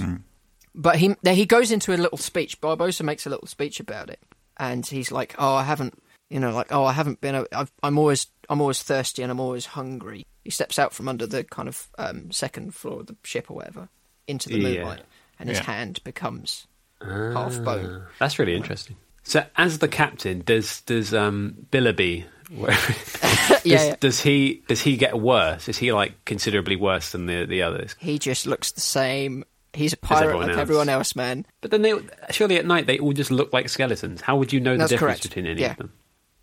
But 0.81 0.97
he 0.97 1.17
he 1.29 1.45
goes 1.45 1.73
into 1.73 1.93
a 1.93 1.99
little 1.99 2.17
speech. 2.19 2.61
Barbossa 2.61 3.03
makes 3.03 3.27
a 3.27 3.31
little 3.31 3.49
speech 3.49 3.81
about 3.81 4.11
it, 4.11 4.21
and 4.57 4.87
he's 4.87 5.11
like, 5.11 5.35
"Oh, 5.37 5.55
I 5.57 5.65
haven't, 5.65 6.01
you 6.31 6.39
know, 6.39 6.53
like, 6.55 6.69
oh, 6.71 6.85
I 6.85 6.93
haven't 6.93 7.21
been. 7.21 7.45
I've, 7.53 7.73
I'm 7.83 7.99
always, 7.99 8.29
I'm 8.49 8.61
always 8.61 8.81
thirsty, 8.83 9.23
and 9.23 9.33
I'm 9.33 9.41
always 9.41 9.67
hungry." 9.67 10.25
He 10.45 10.51
steps 10.51 10.79
out 10.79 10.95
from 10.95 11.09
under 11.09 11.27
the 11.27 11.43
kind 11.43 11.69
of 11.69 11.89
um, 11.99 12.31
second 12.31 12.75
floor 12.77 13.01
of 13.01 13.09
the 13.09 13.17
ship 13.25 13.51
or 13.51 13.57
whatever 13.57 13.89
into 14.29 14.49
the 14.51 14.59
Yeah. 14.59 14.69
moonlight, 14.79 15.03
and 15.41 15.49
his 15.49 15.59
Yeah. 15.59 15.65
hand 15.65 16.01
becomes 16.05 16.69
half 17.03 17.61
bone. 17.65 18.05
That's 18.21 18.39
really 18.39 18.55
interesting. 18.55 18.97
So, 19.25 19.45
as 19.57 19.81
the 19.81 19.89
captain, 19.89 20.43
does 20.47 20.81
does 20.83 21.13
um, 21.13 21.67
Billaby? 21.73 22.25
does, 22.57 23.65
yeah. 23.67 23.97
does 24.01 24.21
he 24.21 24.63
does 24.69 24.81
he 24.81 24.97
get 24.97 25.19
worse? 25.19 25.69
Is 25.69 25.77
he 25.79 25.93
like 25.93 26.25
considerably 26.25 26.77
worse 26.77 27.11
than 27.13 27.27
the 27.27 27.45
the 27.47 27.63
others? 27.63 27.95
He 27.99 28.19
just 28.19 28.47
looks 28.47 28.71
the 28.73 28.81
same. 28.81 29.45
He's 29.75 29.93
a 29.93 29.97
pirate 29.97 30.25
everyone 30.29 30.43
like 30.47 30.51
else. 30.53 30.61
everyone 30.61 30.89
else, 30.89 31.15
man. 31.17 31.47
But 31.61 31.71
then 31.71 31.83
they 31.83 31.93
surely 32.31 32.57
at 32.57 32.67
night 32.67 32.87
they 32.87 32.99
all 32.99 33.13
just 33.13 33.31
look 33.31 33.53
like 33.53 33.69
skeletons. 33.69 34.21
How 34.23 34.37
would 34.37 34.53
you 34.53 34.61
know 34.61 34.77
the 34.77 34.87
difference 34.89 35.01
correct. 35.01 35.23
between 35.25 35.47
any 35.47 35.61
Yeah. 35.61 35.73
of 35.73 35.77
them? 35.77 35.93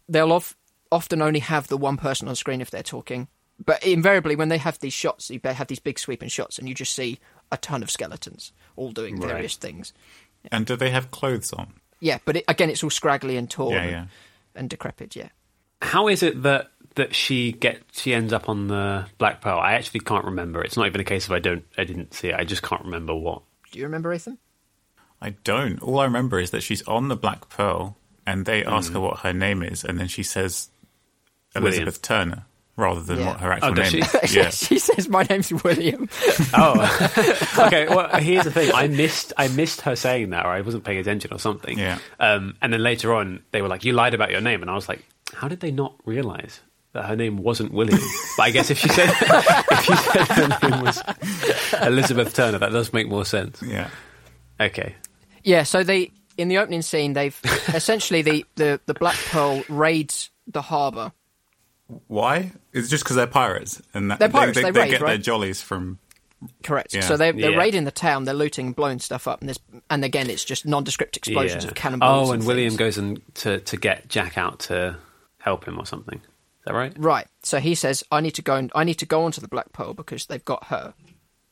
they'll 0.07 0.31
of, 0.33 0.55
often 0.91 1.21
only 1.21 1.39
have 1.39 1.67
the 1.67 1.77
one 1.77 1.97
person 1.97 2.27
on 2.27 2.35
screen 2.35 2.61
if 2.61 2.69
they're 2.69 2.83
talking. 2.83 3.27
But 3.63 3.83
invariably, 3.83 4.35
when 4.35 4.49
they 4.49 4.57
have 4.59 4.77
these 4.79 4.93
shots, 4.93 5.29
they 5.29 5.53
have 5.53 5.67
these 5.67 5.79
big 5.79 5.97
sweeping 5.97 6.29
shots, 6.29 6.59
and 6.59 6.67
you 6.69 6.75
just 6.75 6.93
see 6.93 7.19
a 7.51 7.57
ton 7.57 7.81
of 7.81 7.89
skeletons 7.89 8.51
all 8.75 8.91
doing 8.91 9.19
Right. 9.19 9.29
various 9.29 9.55
things. 9.55 9.93
And 10.51 10.65
do 10.67 10.75
they 10.75 10.91
have 10.91 11.09
clothes 11.09 11.51
on? 11.53 11.73
Yeah, 11.99 12.19
but 12.25 12.35
it, 12.37 12.43
again, 12.47 12.69
it's 12.69 12.83
all 12.83 12.89
scraggly 12.91 13.35
and 13.37 13.49
torn 13.49 13.73
Yeah, 13.73 13.81
and, 14.01 14.09
and 14.55 14.69
decrepit. 14.69 15.15
Yeah, 15.15 15.29
How 15.81 16.07
is 16.07 16.21
it 16.21 16.43
that 16.43 16.69
that 16.95 17.13
she 17.15 17.51
get 17.51 17.81
she 17.91 18.13
ends 18.13 18.33
up 18.33 18.49
on 18.49 18.67
the 18.67 19.05
Black 19.17 19.41
Pearl? 19.41 19.59
I 19.59 19.73
actually 19.73 19.99
can't 20.01 20.25
remember. 20.25 20.61
It's 20.61 20.77
not 20.77 20.87
even 20.87 21.01
a 21.01 21.05
case 21.05 21.25
of 21.25 21.31
I 21.31 21.39
don't 21.39 21.63
I 21.77 21.83
didn't 21.83 22.13
see 22.13 22.29
it. 22.29 22.35
I 22.35 22.43
just 22.43 22.61
can't 22.63 22.83
remember 22.83 23.13
what. 23.15 23.41
do 23.71 23.79
you 23.79 23.85
remember 23.85 24.13
Ethan? 24.13 24.37
I 25.21 25.31
don't. 25.43 25.81
All 25.81 25.99
I 25.99 26.03
remember 26.05 26.39
is 26.39 26.51
that 26.51 26.61
she's 26.61 26.81
on 26.87 27.07
the 27.07 27.15
Black 27.15 27.49
Pearl 27.49 27.97
and 28.27 28.45
they 28.45 28.63
ask 28.65 28.91
her 28.93 28.99
what 28.99 29.19
her 29.19 29.33
name 29.33 29.61
is, 29.63 29.83
and 29.83 29.99
then 29.99 30.07
she 30.07 30.23
says 30.23 30.69
Elizabeth 31.55 32.01
Turner 32.01 32.45
rather 32.77 33.01
than 33.01 33.19
Yeah. 33.19 33.27
what 33.27 33.39
her 33.39 33.51
actual 33.53 33.69
Oh, 33.69 33.73
name 33.73 33.85
she? 33.91 33.99
is. 33.99 34.15
Yeah. 34.35 34.49
she 34.49 34.79
says, 34.79 35.07
"My 35.07 35.23
name's 35.29 35.51
William." 35.63 36.09
Oh, 36.53 37.53
okay. 37.67 37.87
Well, 37.87 38.09
here's 38.19 38.43
the 38.43 38.51
thing. 38.51 38.71
I 38.73 38.87
missed 38.87 39.31
I 39.37 39.47
missed 39.47 39.81
her 39.81 39.95
saying 39.95 40.31
that, 40.31 40.45
or 40.45 40.49
I 40.49 40.61
wasn't 40.61 40.83
paying 40.83 40.99
attention, 40.99 41.31
or 41.33 41.39
something. 41.39 41.77
Yeah. 41.79 41.99
Um, 42.19 42.55
and 42.61 42.73
then 42.73 42.83
later 42.83 43.13
on, 43.13 43.43
they 43.51 43.61
were 43.61 43.67
like, 43.69 43.85
"You 43.85 43.93
lied 43.93 44.13
about 44.13 44.31
your 44.31 44.41
name," 44.41 44.61
and 44.61 44.69
I 44.69 44.75
was 44.75 44.89
like, 44.89 45.05
"How 45.33 45.47
did 45.47 45.59
they 45.61 45.71
not 45.71 45.95
realize 46.05 46.59
that 46.95 47.05
her 47.05 47.15
name 47.15 47.37
wasn't 47.37 47.71
William?" 47.71 47.99
but 48.37 48.43
I 48.43 48.49
guess 48.49 48.71
if 48.71 48.79
she 48.79 48.89
said 48.89 49.09
if 49.21 49.83
she 49.85 49.95
said 49.95 50.27
her 50.27 50.69
name 50.69 50.81
was 50.83 51.01
Elizabeth 51.81 52.33
Turner, 52.33 52.57
that 52.57 52.71
does 52.71 52.91
make 52.91 53.07
more 53.07 53.25
sense. 53.25 53.61
Yeah. 53.61 53.89
Okay. 54.59 54.95
yeah, 55.43 55.63
so 55.63 55.83
they 55.83 56.11
in 56.37 56.47
the 56.49 56.57
opening 56.57 56.81
scene, 56.81 57.13
they've 57.13 57.39
essentially 57.73 58.21
the, 58.23 58.45
the 58.55 58.79
the 58.87 58.93
Black 58.93 59.15
Pearl 59.29 59.63
raids 59.69 60.29
the 60.47 60.61
harbour. 60.61 61.11
Why? 62.07 62.51
It's 62.73 62.89
just 62.89 63.03
because 63.03 63.15
they're 63.15 63.27
pirates, 63.27 63.81
and 63.93 64.09
that, 64.09 64.17
They're 64.19 64.27
pirates, 64.29 64.55
They, 64.57 64.63
they 64.63 64.71
they, 64.71 64.79
raid, 64.81 64.89
get 64.91 65.01
their 65.01 65.17
jollies 65.19 65.61
from. 65.61 65.99
Correct. 66.63 66.93
Yeah. 66.93 67.01
So 67.01 67.15
they're, 67.15 67.31
they're 67.31 67.51
Yeah. 67.51 67.57
raiding 67.57 67.83
the 67.85 67.91
town, 67.91 68.25
they're 68.25 68.33
looting, 68.33 68.73
blowing 68.73 68.99
stuff 68.99 69.27
up, 69.27 69.39
and 69.41 69.49
there's 69.49 69.59
and 69.89 70.03
again, 70.03 70.29
it's 70.29 70.43
just 70.43 70.65
nondescript 70.65 71.15
explosions 71.17 71.63
Yeah. 71.63 71.69
of 71.69 71.75
cannonballs. 71.75 72.29
Oh, 72.29 72.33
and, 72.33 72.41
and 72.41 72.47
William 72.47 72.75
goes 72.75 72.97
and 72.97 73.21
to 73.35 73.59
to 73.59 73.77
get 73.77 74.07
Jack 74.09 74.37
out 74.37 74.59
to 74.61 74.97
help 75.39 75.65
him 75.67 75.77
or 75.79 75.85
something. 75.85 76.21
Is 76.65 76.71
that 76.71 76.77
right? 76.77 76.93
Right. 76.97 77.27
So 77.43 77.59
he 77.59 77.75
says, 77.75 78.03
"I 78.11 78.21
need 78.21 78.31
to 78.35 78.41
go 78.41 78.55
and 78.55 78.71
I 78.73 78.83
need 78.83 78.95
to 78.95 79.05
go 79.05 79.23
onto 79.23 79.39
the 79.39 79.47
Black 79.47 79.71
Pearl 79.71 79.93
because 79.93 80.25
they've 80.25 80.43
got 80.43 80.65
her. 80.65 80.93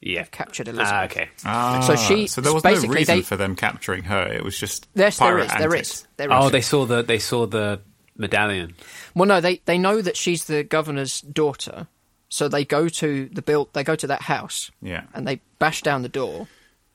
Yeah. 0.02 0.24
captured 0.24 0.68
Elizabeth." 0.68 0.92
Ah, 0.92 1.04
okay. 1.06 1.30
Ah, 1.46 1.80
So 1.82 1.96
she- 1.96 2.28
So 2.28 2.42
there 2.42 2.54
was 2.54 2.64
no 2.64 2.70
basically 2.72 2.96
reason 2.98 3.18
they- 3.18 3.22
for 3.22 3.38
them 3.38 3.56
capturing 3.56 4.04
her. 4.06 4.24
It 4.28 4.44
was 4.44 4.58
just 4.60 4.88
Yes, 4.96 5.18
there 5.20 5.28
pirate 5.30 5.46
is. 5.46 5.52
There 5.52 5.72
antics. 5.72 5.90
is. 5.94 6.08
There 6.18 6.28
is. 6.32 6.34
Oh, 6.38 6.50
they 6.50 6.62
saw 6.62 6.86
the 6.86 7.04
they 7.04 7.20
saw 7.20 7.46
the 7.46 7.80
medallion. 8.18 8.76
Well, 9.16 9.28
no, 9.28 9.40
they 9.40 9.62
they 9.66 9.78
know 9.78 10.02
that 10.02 10.18
she's 10.18 10.46
the 10.46 10.64
governor's 10.64 11.22
daughter, 11.22 11.88
so 12.30 12.48
they 12.48 12.66
go 12.66 12.90
to 12.90 13.30
the 13.32 13.42
build. 13.44 13.70
They 13.74 13.84
go 13.84 13.96
to 13.96 14.08
that 14.08 14.24
house 14.24 14.72
Yeah. 14.82 15.04
and 15.14 15.28
they 15.28 15.42
bash 15.60 15.82
down 15.84 16.02
the 16.02 16.10
door, 16.10 16.48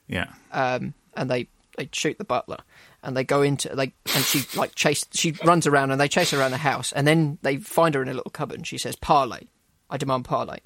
Yeah. 0.09 0.27
um, 0.53 0.95
and 1.15 1.31
they 1.31 1.47
they 1.79 1.89
shoot 1.93 2.19
the 2.19 2.25
butler, 2.25 2.59
and 3.03 3.17
they 3.17 3.25
go 3.25 3.43
into 3.43 3.75
like 3.75 3.93
and 4.15 4.25
she 4.25 4.45
like 4.59 4.75
chase. 4.75 5.05
She 5.13 5.33
runs 5.45 5.67
around 5.67 5.91
and 5.91 6.01
they 6.01 6.09
chase 6.09 6.31
her 6.33 6.39
around 6.41 6.51
the 6.53 6.57
house, 6.59 6.93
and 6.93 7.07
then 7.07 7.39
they 7.43 7.57
find 7.57 7.95
her 7.95 8.03
in 8.03 8.09
a 8.09 8.15
little 8.15 8.31
cupboard. 8.31 8.57
and 8.59 8.67
She 8.67 8.79
says, 8.79 8.97
"Parley, 8.97 9.49
I 9.91 9.97
demand 9.97 10.25
parley." 10.25 10.61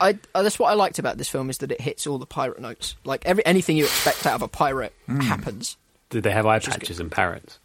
I, 0.00 0.18
uh, 0.34 0.42
that's 0.42 0.58
what 0.58 0.70
I 0.70 0.74
liked 0.74 0.98
about 0.98 1.18
this 1.18 1.28
film 1.28 1.50
is 1.50 1.58
that 1.58 1.70
it 1.72 1.80
hits 1.80 2.06
all 2.06 2.18
the 2.18 2.26
pirate 2.26 2.60
notes. 2.60 2.96
Like 3.04 3.26
every 3.26 3.44
anything 3.44 3.76
you 3.76 3.84
expect 3.84 4.24
out 4.26 4.34
of 4.36 4.42
a 4.42 4.48
pirate 4.48 4.94
happens. 5.08 5.76
Did 6.08 6.22
they 6.22 6.30
have 6.30 6.46
eye 6.46 6.58
patches 6.58 6.98
and 7.00 7.10
parrots? 7.10 7.58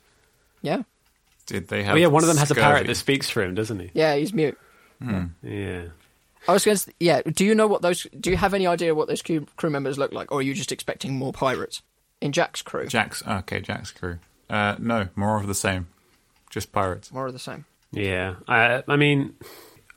Yeah, 0.61 0.83
Did 1.45 1.67
they 1.67 1.83
have? 1.83 1.95
Oh 1.95 1.97
yeah, 1.97 2.07
one 2.07 2.23
of 2.23 2.27
them 2.27 2.37
has 2.37 2.51
a 2.51 2.55
parrot 2.55 2.87
that 2.87 2.95
speaks 2.95 3.29
for 3.29 3.41
him, 3.43 3.55
doesn't 3.55 3.79
he? 3.79 3.91
yeah, 3.93 4.15
he's 4.15 4.33
mute. 4.33 4.57
Yeah. 5.43 5.83
I 6.47 6.53
was 6.53 6.63
going 6.65 6.77
to, 6.77 6.91
yeah. 6.99 7.21
Do 7.21 7.43
you 7.45 7.55
know 7.55 7.65
what 7.67 7.81
those? 7.81 8.05
Do 8.19 8.29
you 8.29 8.37
have 8.37 8.53
any 8.53 8.67
idea 8.67 8.93
what 8.93 9.07
those 9.07 9.21
crew, 9.21 9.45
crew 9.55 9.69
members 9.69 9.97
look 9.97 10.11
like, 10.11 10.31
or 10.31 10.39
are 10.39 10.43
you 10.43 10.53
just 10.53 10.71
expecting 10.71 11.13
more 11.15 11.33
pirates 11.33 11.81
in 12.21 12.31
Jack's 12.31 12.61
crew? 12.61 12.87
Jack's 12.87 13.25
okay. 13.25 13.61
Jack's 13.61 13.91
crew. 13.91 14.19
Uh, 14.49 14.75
no, 14.79 15.07
more 15.15 15.37
of 15.37 15.47
the 15.47 15.55
same. 15.55 15.87
Just 16.49 16.71
pirates. 16.71 17.11
More 17.11 17.27
of 17.27 17.33
the 17.33 17.39
same. 17.39 17.65
Yeah. 17.91 18.35
I, 18.47 18.83
I 18.87 18.95
mean, 18.95 19.35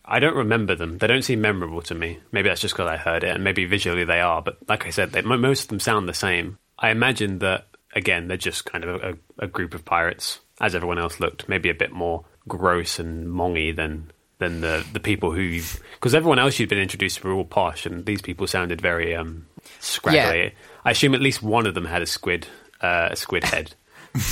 I 0.04 0.18
don't 0.20 0.36
remember 0.36 0.74
them. 0.74 0.98
They 0.98 1.06
don't 1.06 1.22
seem 1.22 1.40
memorable 1.40 1.82
to 1.82 1.94
me. 1.94 2.18
Maybe 2.32 2.48
that's 2.48 2.60
just 2.60 2.74
because 2.74 2.90
I 2.90 2.96
heard 2.96 3.24
it, 3.24 3.34
and 3.34 3.44
maybe 3.44 3.66
visually 3.66 4.04
they 4.04 4.20
are. 4.20 4.40
But 4.42 4.58
like 4.68 4.86
I 4.86 4.90
said, 4.90 5.12
they, 5.12 5.22
most 5.22 5.62
of 5.62 5.68
them 5.68 5.80
sound 5.80 6.08
the 6.08 6.14
same. 6.14 6.58
I 6.78 6.90
imagine 6.90 7.40
that 7.40 7.66
again, 7.94 8.28
they're 8.28 8.36
just 8.36 8.64
kind 8.64 8.84
of 8.84 9.02
a, 9.02 9.44
a 9.44 9.46
group 9.46 9.74
of 9.74 9.84
pirates, 9.84 10.40
as 10.60 10.74
everyone 10.74 10.98
else 10.98 11.20
looked. 11.20 11.48
Maybe 11.48 11.68
a 11.68 11.74
bit 11.74 11.92
more 11.92 12.24
gross 12.46 12.98
and 12.98 13.30
mongy 13.30 13.72
than 13.72 14.10
than 14.38 14.60
the 14.60 14.86
the 14.92 15.00
people 15.00 15.32
who 15.32 15.60
because 15.94 16.14
everyone 16.14 16.38
else 16.38 16.58
you'd 16.58 16.68
been 16.68 16.78
introduced 16.78 17.18
to 17.18 17.28
were 17.28 17.34
all 17.34 17.44
posh, 17.44 17.84
and 17.84 18.06
these 18.06 18.22
people 18.22 18.46
sounded 18.46 18.80
very 18.80 19.14
um 19.14 19.46
scraggly. 19.80 20.44
Yeah. 20.44 20.50
I 20.88 20.92
assume 20.92 21.14
at 21.14 21.20
least 21.20 21.42
one 21.42 21.66
of 21.66 21.74
them 21.74 21.84
had 21.84 22.00
a 22.02 22.06
squid 22.06 22.46
uh, 22.80 23.08
a 23.10 23.16
squid 23.16 23.44
head. 23.44 23.74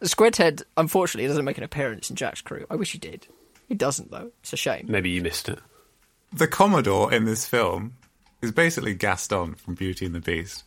The 0.00 0.06
Squidhead, 0.06 0.62
unfortunately, 0.76 1.26
doesn't 1.26 1.44
make 1.44 1.58
an 1.58 1.64
appearance 1.64 2.08
in 2.08 2.14
Jack's 2.14 2.40
crew. 2.40 2.64
I 2.70 2.76
wish 2.76 2.92
he 2.92 2.98
did. 2.98 3.26
He 3.66 3.74
doesn't, 3.74 4.12
though. 4.12 4.30
It's 4.42 4.52
a 4.52 4.56
shame. 4.56 4.86
Maybe 4.88 5.10
you 5.10 5.20
missed 5.20 5.48
it. 5.48 5.58
The 6.32 6.46
Commodore 6.46 7.12
in 7.12 7.24
this 7.24 7.48
film 7.48 7.96
is 8.40 8.52
basically 8.52 8.94
Gaston 8.94 9.56
from 9.56 9.74
Beauty 9.74 10.06
and 10.06 10.14
the 10.14 10.20
Beast. 10.20 10.62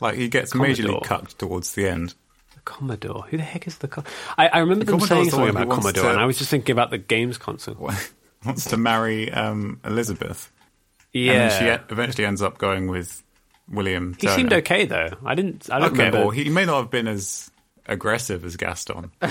Like 0.00 0.14
he 0.14 0.28
gets 0.28 0.52
Commodore? 0.52 1.00
majorly 1.00 1.02
cucked 1.02 1.40
towards 1.40 1.72
the 1.74 1.88
end. 1.88 2.14
The 2.54 2.60
Commodore. 2.60 3.22
Who 3.30 3.36
the 3.38 3.42
heck 3.42 3.66
is 3.66 3.78
the? 3.78 3.88
Com- 3.88 4.04
I, 4.36 4.46
I 4.46 4.58
remember 4.60 4.84
The 4.84 4.92
them 4.92 5.00
Commodore's 5.00 5.08
saying 5.08 5.24
the 5.24 5.30
something 5.32 5.46
one 5.46 5.56
who 5.56 5.62
about 5.62 5.68
wants 5.70 5.82
Commodore, 5.82 6.04
to- 6.04 6.10
and 6.10 6.20
I 6.20 6.26
was 6.26 6.38
just 6.38 6.48
thinking 6.50 6.72
about 6.72 6.90
the 6.90 6.98
games 6.98 7.36
console. 7.36 7.90
Wants 8.44 8.66
to 8.70 8.76
marry 8.76 9.32
um, 9.32 9.80
Elizabeth. 9.84 10.52
Yeah, 11.12 11.32
And 11.32 11.50
then 11.50 11.58
she 11.58 11.66
e- 11.82 11.86
eventually 11.90 12.24
ends 12.24 12.42
up 12.42 12.58
going 12.58 12.86
with 12.86 13.24
William. 13.70 14.14
he 14.18 14.26
Turner. 14.26 14.36
seemed 14.36 14.52
okay 14.52 14.84
though. 14.86 15.10
I 15.24 15.34
didn't. 15.34 15.68
I 15.70 15.78
don't 15.78 15.88
Okay, 15.92 15.98
remember. 16.06 16.18
well, 16.20 16.30
he 16.30 16.48
may 16.50 16.64
not 16.64 16.78
have 16.82 16.90
been 16.90 17.06
as 17.08 17.50
aggressive 17.86 18.44
as 18.44 18.56
Gaston. 18.56 19.10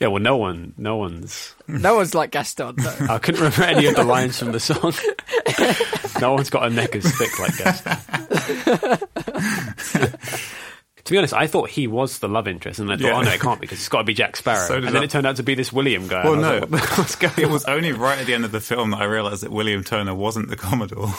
Yeah, 0.00 0.08
well, 0.08 0.20
no 0.20 0.36
one, 0.36 0.74
no 0.76 0.96
one's. 0.96 1.54
No 1.68 1.94
one's 1.94 2.16
like 2.16 2.32
Gaston, 2.32 2.74
though. 2.76 2.96
I 3.08 3.18
couldn't 3.18 3.40
remember 3.40 3.62
any 3.62 3.86
of 3.86 3.94
the 3.94 4.02
lines 4.02 4.36
from 4.38 4.50
the 4.50 4.58
song. 4.58 4.92
no 6.20 6.34
one's 6.34 6.50
got 6.50 6.66
a 6.66 6.68
neck 6.70 6.96
as 6.96 7.04
thick 7.16 7.38
like 7.38 7.56
Gaston. 7.56 8.98
to 11.04 11.12
be 11.12 11.16
honest, 11.16 11.32
I 11.32 11.46
thought 11.46 11.70
he 11.70 11.86
was 11.86 12.18
the 12.18 12.28
love 12.28 12.48
interest, 12.48 12.80
and 12.80 12.90
I 12.90 12.96
thought, 12.96 13.04
Yeah. 13.06 13.14
oh 13.16 13.22
no, 13.22 13.30
it 13.30 13.40
can't 13.40 13.60
be, 13.60 13.66
because 13.66 13.78
it's 13.78 13.88
got 13.88 13.98
to 13.98 14.04
be 14.04 14.14
Jack 14.14 14.36
Sparrow. 14.36 14.66
So 14.66 14.74
and 14.76 14.88
then 14.88 14.96
I. 14.96 15.04
it 15.04 15.10
turned 15.10 15.26
out 15.28 15.36
to 15.36 15.42
be 15.44 15.54
this 15.54 15.72
William 15.72 16.08
guy. 16.08 16.24
Well, 16.24 16.44
I 16.44 16.58
no. 16.58 16.60
was 16.66 16.70
like, 16.70 16.98
what's 16.98 17.16
going 17.16 17.34
It 17.38 17.44
on? 17.44 17.52
was 17.52 17.64
only 17.66 17.92
right 17.92 18.18
at 18.18 18.26
the 18.26 18.34
end 18.34 18.44
of 18.44 18.52
the 18.52 18.60
film 18.60 18.90
that 18.90 19.00
I 19.00 19.04
realised 19.04 19.42
that 19.44 19.52
William 19.52 19.84
Turner 19.84 20.14
wasn't 20.14 20.48
the 20.48 20.56
Commodore. 20.56 21.14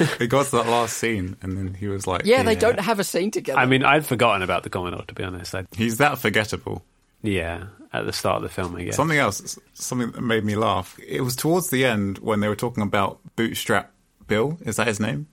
it 0.20 0.28
got 0.28 0.46
to 0.46 0.52
that 0.52 0.66
last 0.66 0.96
scene, 0.98 1.36
and 1.42 1.56
then 1.56 1.74
he 1.74 1.88
was 1.88 2.06
like, 2.06 2.22
Yeah, 2.24 2.42
they 2.42 2.54
don't 2.54 2.80
have 2.80 2.98
a 2.98 3.04
scene 3.04 3.30
together. 3.30 3.58
I 3.58 3.66
mean, 3.66 3.84
I'd 3.84 4.06
forgotten 4.06 4.42
about 4.42 4.62
the 4.62 4.70
Commodore. 4.70 5.04
To 5.06 5.14
be 5.14 5.22
honest, 5.24 5.54
I, 5.54 5.66
He's 5.76 5.98
that 5.98 6.18
forgettable. 6.18 6.84
yeah, 7.22 7.66
at 7.92 8.06
the 8.06 8.12
start 8.12 8.36
of 8.36 8.42
the 8.42 8.48
film, 8.48 8.74
I 8.76 8.84
guess. 8.84 8.96
Something 8.96 9.18
else, 9.18 9.58
something 9.74 10.10
that 10.12 10.20
made 10.20 10.44
me 10.44 10.56
laugh. 10.56 10.98
It 11.06 11.20
was 11.20 11.36
towards 11.36 11.70
the 11.70 11.84
end 11.84 12.18
when 12.18 12.40
they 12.40 12.48
were 12.48 12.56
talking 12.56 12.82
about 12.82 13.20
Bootstrap 13.36 13.92
Bill. 14.26 14.58
Is 14.62 14.76
that 14.76 14.86
his 14.86 14.98
name? 15.00 15.26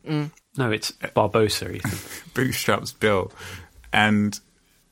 No, 0.58 0.72
it's 0.72 0.92
Barbossa. 0.92 1.82
Bootstraps 2.34 2.92
Bill, 2.94 3.32
and 3.94 4.40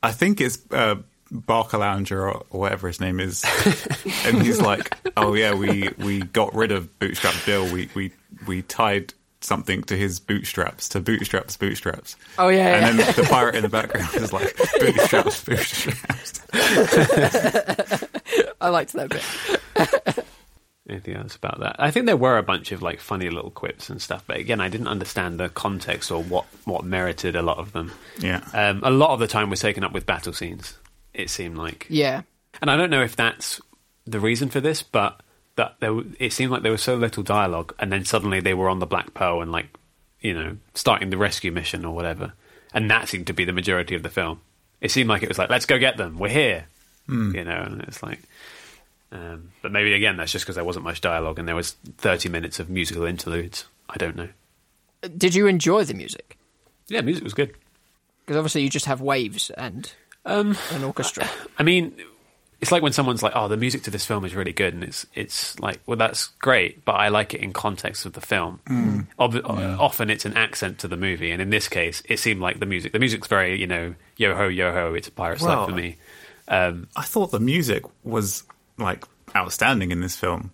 I 0.02 0.12
think 0.12 0.40
it's 0.42 0.58
uh, 0.72 0.96
Barcalounger 1.34 2.18
or, 2.18 2.44
or 2.50 2.60
whatever 2.62 2.88
his 2.88 3.00
name 3.00 3.20
is, 3.20 3.44
and 4.26 4.42
he's 4.42 4.60
like, 4.62 4.98
"Oh 5.18 5.34
yeah, 5.34 5.54
we 5.54 5.90
we 5.98 6.22
got 6.22 6.56
rid 6.56 6.72
of 6.72 6.98
Bootstrap 7.00 7.36
Bill. 7.46 7.72
We 7.72 7.90
we 7.94 8.12
we 8.48 8.62
tied." 8.64 9.14
Something 9.42 9.84
to 9.84 9.96
his 9.96 10.20
bootstraps, 10.20 10.90
to 10.90 11.00
bootstraps, 11.00 11.56
bootstraps. 11.56 12.18
Oh, 12.38 12.50
yeah, 12.50 12.88
and 12.90 12.98
yeah. 13.00 13.06
then 13.06 13.16
the 13.16 13.30
pirate 13.30 13.56
in 13.56 13.62
the 13.62 13.70
background 13.70 14.14
is 14.16 14.34
like 14.34 14.54
bootstraps, 14.80 15.44
bootstraps. 15.46 16.42
I 18.62 18.70
liked 18.70 18.94
that 18.94 19.10
bit. 19.10 20.26
Anything 20.90 21.16
else 21.16 21.36
about 21.36 21.60
that? 21.60 21.76
I 21.80 21.92
think 21.92 22.06
there 22.08 22.18
were 22.18 22.38
a 22.38 22.44
bunch 22.44 22.72
of 22.72 22.82
like 22.82 23.00
funny 23.00 23.30
little 23.30 23.52
quips 23.52 23.90
and 23.90 24.02
stuff, 24.02 24.24
but 24.26 24.38
again, 24.38 24.60
I 24.60 24.70
didn't 24.70 24.88
understand 24.88 25.40
the 25.40 25.50
context 25.50 26.10
or 26.12 26.24
what 26.24 26.46
what 26.66 26.84
merited 26.84 27.36
a 27.36 27.42
lot 27.44 27.60
of 27.60 27.72
them. 27.74 27.92
Yeah. 28.20 28.44
Um, 28.54 28.82
a 28.84 28.90
lot 28.90 29.12
of 29.12 29.20
the 29.20 29.28
time 29.28 29.50
was 29.50 29.60
taken 29.60 29.84
up 29.84 29.92
with 29.94 30.06
battle 30.08 30.34
scenes. 30.34 30.78
It 31.14 31.30
seemed 31.30 31.58
like, 31.58 31.86
Yeah. 31.90 32.24
and 32.62 32.70
I 32.72 32.76
don't 32.76 32.90
know 32.90 33.04
if 33.04 33.16
that's 33.16 33.62
the 34.06 34.20
reason 34.20 34.50
for 34.50 34.60
this, 34.62 34.82
but 34.82 35.22
that 35.60 35.76
there, 35.80 36.02
it 36.20 36.34
seemed 36.34 36.52
like 36.52 36.64
there 36.64 36.72
was 36.72 36.82
so 36.82 36.96
little 36.96 37.24
dialogue, 37.24 37.76
and 37.78 37.92
then 37.92 38.06
suddenly 38.06 38.40
they 38.40 38.54
were 38.56 38.70
on 38.70 38.80
the 38.80 38.88
Black 38.88 39.14
Pearl 39.14 39.42
and 39.42 39.52
like, 39.52 39.68
you 40.22 40.34
know, 40.34 40.58
starting 40.74 41.12
the 41.12 41.18
rescue 41.18 41.52
mission 41.52 41.86
or 41.86 41.94
whatever, 41.94 42.34
and 42.74 42.90
that 42.90 43.08
seemed 43.08 43.28
to 43.28 43.34
be 43.34 43.46
the 43.46 43.54
majority 43.54 43.96
of 43.96 44.04
the 44.04 44.10
film. 44.10 44.42
It 44.82 44.92
seemed 44.92 45.10
like 45.10 45.24
it 45.24 45.30
was 45.30 45.38
like, 45.38 45.50
let's 45.50 45.66
go 45.66 45.78
get 45.78 45.98
them, 45.98 46.18
we're 46.18 46.30
here, 46.30 46.66
you 47.08 47.44
know, 47.44 47.64
and 47.66 47.82
it's 47.84 48.02
like. 48.02 48.20
Um, 49.12 49.50
but 49.64 49.72
maybe 49.72 49.94
again, 49.94 50.18
that's 50.18 50.32
just 50.32 50.46
because 50.46 50.54
there 50.56 50.64
wasn't 50.64 50.86
much 50.86 51.02
dialogue 51.02 51.40
and 51.40 51.48
there 51.48 51.56
was 51.56 51.72
thirty 51.98 52.30
minutes 52.30 52.60
of 52.60 52.70
musical 52.70 53.06
interludes. 53.06 53.66
I 53.90 53.98
don't 53.98 54.16
know. 54.16 54.30
Did 55.18 55.34
you 55.34 55.48
enjoy 55.48 55.84
the 55.84 55.96
music? 55.96 56.38
Yeah, 56.90 57.02
music 57.02 57.24
was 57.24 57.34
good. 57.34 57.56
Because 58.22 58.38
obviously 58.38 58.62
you 58.62 58.70
just 58.70 58.86
have 58.86 59.02
waves 59.02 59.50
and 59.50 59.92
Um, 60.26 60.56
an 60.74 60.84
orchestra. 60.84 61.28
I 61.58 61.64
mean, 61.64 61.96
it's 62.62 62.72
like 62.72 62.84
when 62.84 62.92
someone's 62.94 63.24
like, 63.24 63.34
"Oh, 63.36 63.48
the 63.48 63.56
music 63.58 63.84
to 63.84 63.92
this 63.92 64.06
film 64.06 64.26
is 64.26 64.36
really 64.36 64.52
good," 64.54 64.74
and 64.74 64.84
it's 64.84 65.06
it's 65.16 65.58
like, 65.60 65.80
well, 65.86 65.98
that's 65.98 66.28
great, 66.40 66.84
but 66.86 66.94
I 66.94 67.08
like 67.08 67.34
it 67.34 67.42
in 67.42 67.54
context 67.54 68.06
of 68.06 68.14
the 68.14 68.22
film. 68.22 68.60
Ob- 69.18 69.42
Often 69.46 70.10
it's 70.10 70.26
an 70.26 70.36
accent 70.36 70.80
to 70.80 70.88
the 70.88 70.98
movie, 70.98 71.32
and 71.32 71.42
in 71.42 71.50
this 71.50 71.68
case, 71.68 72.02
it 72.10 72.20
seemed 72.20 72.42
like 72.42 72.60
the 72.60 72.66
music. 72.66 72.92
The 72.92 73.00
music's 73.00 73.28
very, 73.28 73.60
you 73.60 73.68
know, 73.68 73.96
yo 74.18 74.36
ho 74.36 74.48
yo 74.48 74.72
ho. 74.74 74.94
It's 74.94 75.08
a 75.08 75.12
pirate's 75.12 75.42
Well- 75.42 75.60
life 75.62 75.70
for 75.70 75.76
me. 75.76 75.98
Um, 76.48 76.88
I 76.96 77.04
thought 77.04 77.32
the 77.32 77.40
music 77.40 77.84
was 78.04 78.44
like 78.78 79.06
outstanding 79.36 79.92
in 79.92 80.02
this 80.02 80.16
film. 80.16 80.52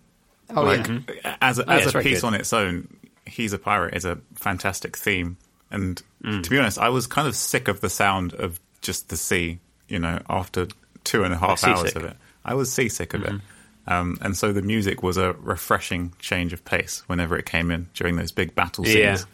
Oh, 0.54 0.62
like 0.62 0.86
yeah. 0.86 1.36
as 1.40 1.58
a, 1.58 1.64
Oh, 1.68 1.72
yeah, 1.74 1.80
as 1.86 1.94
a 1.94 2.00
piece 2.00 2.20
good. 2.20 2.26
on 2.28 2.34
its 2.34 2.52
own, 2.52 2.86
he's 3.24 3.52
a 3.52 3.58
pirate 3.58 3.94
is 3.94 4.04
a 4.04 4.18
fantastic 4.34 4.96
theme. 4.96 5.38
And 5.70 6.00
Mm. 6.22 6.42
to 6.44 6.50
be 6.50 6.58
honest, 6.58 6.78
I 6.78 6.88
was 6.90 7.06
kind 7.06 7.26
of 7.26 7.34
sick 7.34 7.66
of 7.68 7.80
the 7.80 7.88
sound 7.90 8.32
of 8.34 8.60
just 8.82 9.08
the 9.08 9.16
sea. 9.16 9.58
You 9.88 9.98
know, 10.00 10.20
after 10.28 10.66
two 11.06 11.24
and 11.24 11.32
a 11.32 11.38
half 11.38 11.64
hours 11.64 11.80
seasick. 11.80 11.96
of 11.96 12.04
it, 12.04 12.16
I 12.44 12.54
was 12.54 12.70
seasick 12.72 13.14
of 13.14 13.22
Mm-hmm. 13.22 13.36
it. 13.36 13.42
Um, 13.88 14.18
and 14.20 14.36
so 14.36 14.52
the 14.52 14.62
music 14.62 15.02
was 15.04 15.16
a 15.16 15.32
refreshing 15.34 16.12
change 16.18 16.52
of 16.52 16.64
pace 16.64 17.04
whenever 17.06 17.38
it 17.38 17.46
came 17.46 17.70
in 17.70 17.88
during 17.94 18.16
those 18.16 18.32
big 18.32 18.54
battle 18.54 18.84
Yeah. 18.86 19.14
scenes. 19.16 19.26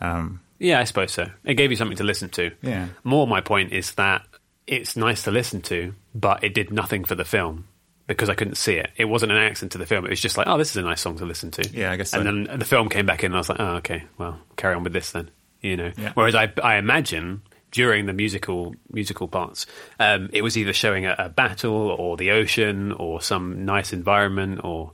Um, 0.00 0.40
Yeah, 0.60 0.80
I 0.80 0.84
suppose 0.84 1.12
so. 1.12 1.28
It 1.44 1.54
gave 1.54 1.70
you 1.70 1.76
something 1.76 1.96
to 1.98 2.04
listen 2.04 2.28
to. 2.30 2.52
Yeah. 2.62 2.88
More, 3.04 3.26
my 3.26 3.40
point 3.40 3.72
is 3.72 3.92
that 3.94 4.24
it's 4.68 4.96
nice 4.96 5.24
to 5.24 5.30
listen 5.32 5.62
to, 5.62 5.94
but 6.14 6.44
it 6.44 6.54
did 6.54 6.72
nothing 6.72 7.04
for 7.04 7.14
the 7.16 7.24
film 7.24 7.66
because 8.06 8.28
I 8.28 8.34
couldn't 8.34 8.54
see 8.56 8.74
it. 8.74 8.90
It 8.96 9.06
wasn't 9.06 9.32
an 9.32 9.38
accent 9.38 9.72
to 9.72 9.78
the 9.78 9.86
film. 9.86 10.04
It 10.06 10.10
was 10.10 10.20
just 10.20 10.36
like, 10.38 10.46
oh, 10.46 10.58
this 10.58 10.70
is 10.70 10.76
a 10.76 10.82
nice 10.82 11.00
song 11.00 11.18
to 11.18 11.24
listen 11.26 11.50
to. 11.52 11.68
Yeah, 11.72 11.90
I 11.92 11.96
guess 11.96 12.10
so. 12.10 12.20
And 12.20 12.46
then 12.48 12.58
the 12.58 12.64
film 12.64 12.88
came 12.88 13.04
back 13.06 13.22
in, 13.24 13.26
and 13.32 13.34
I 13.34 13.38
was 13.38 13.48
like, 13.48 13.60
oh, 13.60 13.76
okay, 13.76 14.04
well, 14.16 14.38
carry 14.56 14.74
on 14.76 14.84
with 14.84 14.92
this 14.92 15.10
then. 15.12 15.30
You 15.60 15.76
know. 15.76 15.92
Yeah. 15.96 16.12
Whereas 16.14 16.34
I, 16.36 16.52
I 16.62 16.76
imagine 16.76 17.42
during 17.70 18.06
the 18.06 18.12
musical 18.12 18.74
musical 18.90 19.28
parts, 19.28 19.66
um, 19.98 20.30
it 20.32 20.42
was 20.42 20.56
either 20.56 20.72
showing 20.72 21.06
a, 21.06 21.14
a 21.18 21.28
battle 21.28 21.90
or 21.90 22.16
the 22.16 22.30
ocean 22.30 22.92
or 22.92 23.20
some 23.20 23.64
nice 23.64 23.92
environment 23.92 24.60
or 24.64 24.92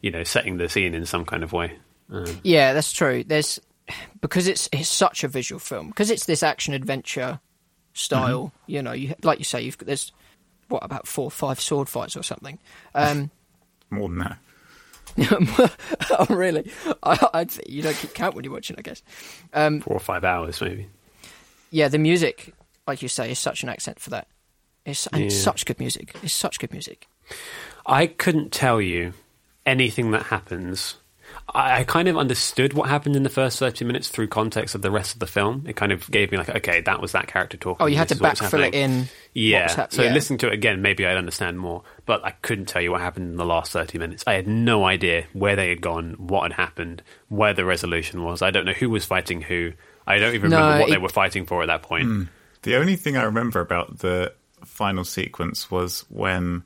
you 0.00 0.10
know 0.10 0.24
setting 0.24 0.56
the 0.56 0.68
scene 0.68 0.94
in 0.94 1.06
some 1.06 1.24
kind 1.24 1.42
of 1.42 1.52
way. 1.52 1.76
Um, 2.10 2.40
Yeah, 2.42 2.72
that's 2.72 2.92
true. 2.92 3.24
There's 3.24 3.60
because 4.20 4.48
it's 4.48 4.68
it's 4.72 4.88
such 4.88 5.24
a 5.24 5.28
visual 5.28 5.58
film 5.58 5.88
because 5.88 6.10
it's 6.10 6.26
this 6.26 6.42
action 6.42 6.74
adventure 6.74 7.40
style. 7.92 8.44
Mm-hmm. 8.44 8.72
You 8.72 8.82
know, 8.82 8.92
you 8.92 9.14
like 9.22 9.38
you 9.38 9.44
say, 9.44 9.62
you've 9.62 9.78
got 9.78 9.86
there's 9.86 10.12
what 10.68 10.84
about 10.84 11.06
four, 11.06 11.26
or 11.26 11.30
five 11.30 11.60
sword 11.60 11.88
fights 11.88 12.16
or 12.16 12.22
something. 12.22 12.58
Um, 12.94 13.30
more 13.90 14.08
than 14.08 14.18
that. 14.18 14.38
oh, 16.18 16.26
really? 16.30 16.70
I, 17.02 17.28
I 17.34 17.46
you 17.66 17.82
don't 17.82 17.96
keep 17.96 18.14
count 18.14 18.34
when 18.34 18.44
you're 18.44 18.52
watching, 18.52 18.76
I 18.78 18.82
guess. 18.82 19.02
four 19.80 19.96
or 19.96 20.00
five 20.00 20.24
hours 20.24 20.60
maybe. 20.60 20.88
Yeah, 21.74 21.88
the 21.88 21.98
music, 21.98 22.54
like 22.86 23.02
you 23.02 23.08
say, 23.08 23.32
is 23.32 23.38
such 23.40 23.64
an 23.64 23.68
accent 23.68 23.98
for 23.98 24.10
that. 24.10 24.28
It's 24.86 25.08
and 25.08 25.22
it's 25.24 25.34
Yeah. 25.34 25.42
such 25.42 25.66
good 25.66 25.80
music. 25.80 26.14
It's 26.22 26.32
such 26.32 26.60
good 26.60 26.70
music. 26.70 27.08
I 27.84 28.06
couldn't 28.06 28.52
tell 28.52 28.80
you 28.80 29.12
anything 29.66 30.12
that 30.12 30.24
happens. 30.26 30.94
I, 31.52 31.80
I 31.80 31.84
kind 31.84 32.06
of 32.06 32.16
understood 32.16 32.74
what 32.74 32.88
happened 32.88 33.16
in 33.16 33.24
the 33.24 33.28
first 33.28 33.58
30 33.58 33.84
minutes 33.86 34.08
through 34.08 34.28
context 34.28 34.76
of 34.76 34.82
the 34.82 34.90
rest 34.92 35.14
of 35.14 35.18
the 35.18 35.26
film. 35.26 35.64
It 35.66 35.74
kind 35.74 35.90
of 35.90 36.08
gave 36.12 36.30
me 36.30 36.38
like, 36.38 36.48
okay, 36.48 36.80
that 36.82 37.00
was 37.00 37.10
that 37.10 37.26
character 37.26 37.56
talking. 37.56 37.82
Oh, 37.82 37.86
you 37.86 37.96
had 37.96 38.06
to 38.08 38.14
is 38.14 38.20
what 38.20 38.38
was 38.40 38.50
backfill 38.52 38.68
it 38.68 38.74
in. 38.74 39.08
Yeah. 39.32 39.74
hap- 39.74 39.92
so 39.92 40.02
yeah. 40.04 40.12
listening 40.12 40.38
to 40.40 40.46
it 40.48 40.52
again, 40.52 40.80
maybe 40.80 41.04
I'd 41.04 41.16
understand 41.16 41.58
more. 41.58 41.82
But 42.06 42.24
I 42.24 42.30
couldn't 42.42 42.66
tell 42.66 42.82
you 42.82 42.92
what 42.92 43.00
happened 43.00 43.30
in 43.32 43.36
the 43.36 43.44
last 43.44 43.72
30 43.72 43.98
minutes. 43.98 44.22
I 44.28 44.34
had 44.34 44.46
no 44.46 44.84
idea 44.84 45.24
where 45.32 45.56
they 45.56 45.70
had 45.70 45.80
gone, 45.80 46.14
what 46.18 46.42
had 46.42 46.52
happened, 46.52 47.02
where 47.30 47.52
the 47.52 47.64
resolution 47.64 48.22
was. 48.22 48.42
I 48.42 48.52
don't 48.52 48.64
know 48.64 48.72
who 48.74 48.90
was 48.90 49.04
fighting 49.04 49.40
who. 49.42 49.72
I 50.06 50.18
don't 50.18 50.34
even 50.34 50.50
No, 50.50 50.58
remember 50.58 50.80
what 50.80 50.88
it- 50.88 50.92
they 50.92 50.98
were 50.98 51.08
fighting 51.08 51.46
for 51.46 51.62
at 51.62 51.66
that 51.66 51.82
point. 51.82 52.04
Hmm. 52.06 52.22
The 52.62 52.76
only 52.76 52.96
thing 52.96 53.16
I 53.16 53.24
remember 53.24 53.60
about 53.60 53.98
the 53.98 54.32
final 54.64 55.04
sequence 55.04 55.70
was 55.70 56.04
when 56.08 56.62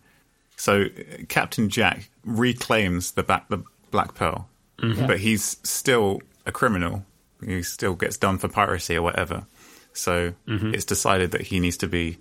so 0.57 0.87
Captain 1.29 1.69
Jack 1.69 2.09
reclaims 2.25 3.13
the 3.13 3.23
back 3.23 3.49
the 3.49 3.63
Black 3.91 4.15
Pearl, 4.15 4.49
mm-hmm. 4.79 5.07
but 5.07 5.19
he's 5.21 5.57
still 5.63 6.21
a 6.47 6.53
criminal. 6.53 7.05
He 7.45 7.63
still 7.63 7.95
gets 7.95 8.17
done 8.17 8.39
for 8.39 8.49
piracy 8.49 8.97
or 8.97 9.03
whatever. 9.03 9.47
So 9.93 10.33
mm-hmm. 10.47 10.75
it's 10.75 10.85
decided 10.85 11.33
that 11.33 11.43
he 11.43 11.61
needs 11.61 11.77
to 11.79 11.89
be 11.89 12.19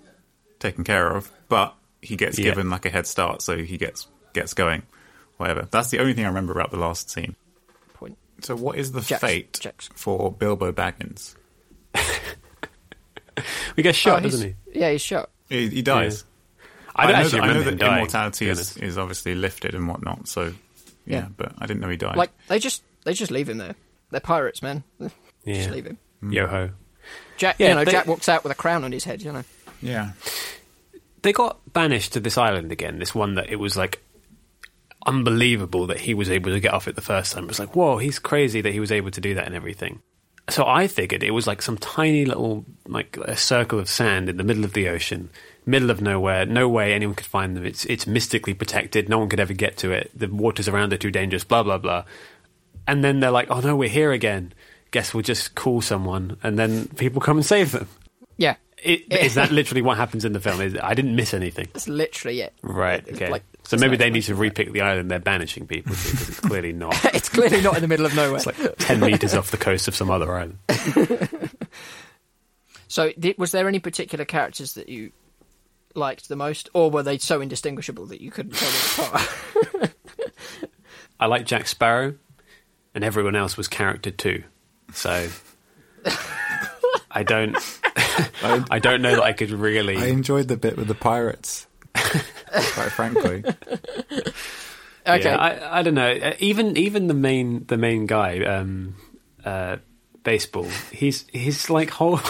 taken 0.58 0.82
care 0.84 1.14
of, 1.16 1.30
but 1.48 1.74
he 2.02 2.16
gets 2.16 2.38
Yeah. 2.38 2.44
given 2.46 2.70
like 2.70 2.84
a 2.86 2.90
head 2.90 3.06
start, 3.06 3.42
so 3.42 3.58
he 3.58 3.76
gets 3.76 4.06
gets 4.32 4.54
going. 4.54 4.82
Whatever. 5.36 5.68
That's 5.70 5.90
the 5.90 6.00
only 6.00 6.14
thing 6.14 6.24
I 6.24 6.28
remember 6.28 6.52
about 6.52 6.70
the 6.72 6.78
last 6.78 7.10
scene. 7.10 7.36
Point. 8.38 8.44
So 8.46 8.56
what 8.56 8.76
is 8.78 8.92
the 8.92 9.00
Jack's- 9.00 9.20
fate 9.20 9.58
Jack's- 9.60 9.88
for 9.94 10.32
Bilbo 10.32 10.72
Baggins? 10.72 11.34
We 13.76 13.82
get 13.84 13.90
oh, 13.90 13.92
shot, 13.92 14.18
Oh, 14.18 14.22
doesn't 14.22 14.48
he? 14.72 14.78
Yeah, 14.80 14.90
he's 14.90 15.00
shot. 15.00 15.30
He, 15.48 15.68
he 15.68 15.82
dies. 15.82 16.24
I 16.96 17.12
don't 17.12 17.22
know 17.22 17.28
that, 17.28 17.40
I 17.40 17.52
know 17.52 17.62
that 17.62 17.78
dying, 17.78 17.92
immortality 17.98 18.48
is, 18.48 18.76
is 18.76 18.98
obviously 18.98 19.36
lifted 19.36 19.76
and 19.76 19.86
whatnot. 19.86 20.26
So 20.26 20.46
yeah, 21.06 21.18
Yeah. 21.18 21.28
but 21.36 21.52
I 21.58 21.66
didn't 21.66 21.80
know 21.80 21.88
he 21.88 21.96
died. 21.96 22.16
Like 22.16 22.30
they 22.48 22.58
just 22.58 22.82
they 23.04 23.12
just 23.12 23.30
leave 23.30 23.48
him 23.48 23.58
there. 23.58 23.76
They're 24.10 24.20
pirates, 24.20 24.62
man. 24.62 24.82
Yeah. 25.44 25.54
just 25.54 25.70
leave 25.70 25.86
him. 25.86 25.98
Hmm. 26.20 26.32
Yo 26.32 26.46
ho. 26.48 26.70
Jack, 27.36 27.56
Yeah, 27.60 27.68
you 27.68 27.74
know, 27.76 27.84
they- 27.84 27.92
Jack 27.92 28.06
walks 28.08 28.28
out 28.28 28.42
with 28.42 28.50
a 28.50 28.56
crown 28.56 28.82
on 28.82 28.90
his 28.90 29.04
head. 29.04 29.22
You 29.22 29.32
know. 29.32 29.44
yeah, 29.80 30.10
they 31.22 31.32
got 31.32 31.60
banished 31.72 32.12
to 32.14 32.20
this 32.20 32.36
island 32.36 32.72
again. 32.72 32.98
This 32.98 33.14
one 33.14 33.36
that 33.36 33.48
it 33.50 33.56
was 33.56 33.76
like 33.76 34.02
unbelievable 35.08 35.86
that 35.86 36.00
he 36.00 36.14
was 36.14 36.30
able 36.30 36.52
to 36.52 36.60
get 36.60 36.72
off 36.74 36.86
it 36.88 36.94
the 36.94 37.00
first 37.02 37.32
time. 37.32 37.44
It 37.44 37.48
was 37.48 37.58
like, 37.58 37.74
whoa, 37.74 37.98
he's 37.98 38.18
crazy 38.18 38.60
that 38.60 38.72
he 38.72 38.80
was 38.80 38.92
able 38.92 39.10
to 39.10 39.20
do 39.20 39.34
that 39.34 39.46
and 39.46 39.54
everything. 39.54 40.00
So 40.50 40.64
I 40.66 40.86
figured 40.88 41.22
it 41.22 41.32
was 41.32 41.46
like 41.46 41.60
some 41.60 41.76
tiny 41.76 42.24
little 42.24 42.64
like 42.86 43.16
a 43.18 43.36
circle 43.36 43.78
of 43.78 43.88
sand 43.88 44.28
in 44.28 44.36
the 44.38 44.44
middle 44.44 44.64
of 44.64 44.72
the 44.72 44.88
ocean, 44.88 45.28
middle 45.66 45.90
of 45.90 46.00
nowhere, 46.00 46.46
no 46.46 46.68
way 46.68 46.94
anyone 46.94 47.14
could 47.14 47.26
find 47.26 47.54
them. 47.56 47.66
It's 47.66 47.84
it's 47.84 48.06
mystically 48.06 48.54
protected. 48.54 49.08
No 49.08 49.18
one 49.18 49.28
could 49.28 49.40
ever 49.40 49.52
get 49.52 49.76
to 49.78 49.90
it. 49.92 50.10
The 50.14 50.28
waters 50.28 50.66
around 50.68 50.92
are 50.92 50.96
too 50.96 51.10
dangerous. 51.10 51.44
Blah 51.44 51.64
blah 51.64 51.76
blah. 51.78 52.04
And 52.86 53.04
then 53.04 53.20
they're 53.20 53.30
like, 53.30 53.50
oh 53.50 53.60
no, 53.60 53.76
we're 53.76 53.90
here 53.90 54.12
again. 54.12 54.54
Guess 54.90 55.12
we'll 55.12 55.22
just 55.22 55.54
call 55.54 55.82
someone, 55.82 56.38
and 56.42 56.58
then 56.58 56.88
people 56.96 57.20
come 57.20 57.36
and 57.36 57.44
save 57.44 57.72
them. 57.72 57.88
Yeah, 58.38 58.54
It, 58.82 59.12
is 59.12 59.34
that 59.34 59.50
literally 59.50 59.82
what 59.82 59.98
happens 59.98 60.24
in 60.24 60.32
the 60.32 60.40
film? 60.40 60.62
Is 60.62 60.74
I 60.82 60.94
didn't 60.94 61.14
miss 61.14 61.34
anything. 61.34 61.68
that's 61.74 61.88
literally 61.88 62.40
it. 62.40 62.54
Right. 62.62 63.06
Okay. 63.06 63.28
like- 63.28 63.44
so 63.68 63.76
maybe 63.76 63.98
they 63.98 64.08
need 64.08 64.22
to 64.22 64.34
repick 64.34 64.72
the 64.72 64.80
island 64.80 65.10
they're 65.10 65.18
banishing 65.18 65.66
people 65.66 65.94
to 65.94 66.10
because 66.10 66.28
it's 66.30 66.40
clearly 66.48 66.72
not. 66.72 66.96
it's 67.14 67.28
clearly 67.28 67.60
not 67.60 67.76
in 67.76 67.82
the 67.82 67.88
middle 67.88 68.06
of 68.06 68.16
nowhere. 68.16 68.36
It's 68.36 68.46
like 68.46 68.78
ten 68.78 68.98
meters 68.98 69.34
off 69.34 69.50
the 69.50 69.58
coast 69.58 69.88
of 69.88 69.94
some 69.94 70.10
other 70.10 70.32
island. 70.32 70.58
So, 72.90 73.12
did, 73.18 73.36
was 73.36 73.52
there 73.52 73.68
any 73.68 73.80
particular 73.80 74.24
characters 74.24 74.72
that 74.72 74.88
you 74.88 75.12
liked 75.94 76.30
the 76.30 76.36
most, 76.36 76.70
or 76.72 76.90
were 76.90 77.02
they 77.02 77.18
so 77.18 77.42
indistinguishable 77.42 78.06
that 78.06 78.22
you 78.22 78.30
couldn't 78.30 78.54
tell 78.54 78.70
them 78.70 79.20
apart? 79.76 79.94
I 81.20 81.26
like 81.26 81.44
Jack 81.44 81.68
Sparrow, 81.68 82.14
and 82.94 83.04
everyone 83.04 83.36
else 83.36 83.58
was 83.58 83.68
character 83.68 84.10
too. 84.10 84.42
So 84.94 85.28
I 87.10 87.22
don't. 87.22 87.54
I 88.70 88.78
don't 88.78 89.02
know 89.02 89.16
that 89.16 89.22
I 89.22 89.34
could 89.34 89.50
really. 89.50 89.98
I 89.98 90.06
enjoyed 90.06 90.48
the 90.48 90.56
bit 90.56 90.78
with 90.78 90.88
the 90.88 90.94
pirates. 90.94 91.67
Quite 92.72 92.92
frankly, 92.92 93.44
okay, 95.06 95.22
Yeah, 95.30 95.36
I, 95.36 95.80
I 95.80 95.82
don't 95.82 95.94
know. 95.94 96.10
Uh, 96.10 96.34
Even 96.38 96.76
even 96.76 97.06
the 97.06 97.14
main 97.14 97.64
the 97.66 97.76
main 97.76 98.06
guy, 98.06 98.44
um, 98.44 98.94
uh, 99.44 99.76
baseball. 100.22 100.68
He's 100.92 101.26
he's 101.32 101.70
like 101.70 101.90
whole. 101.90 102.20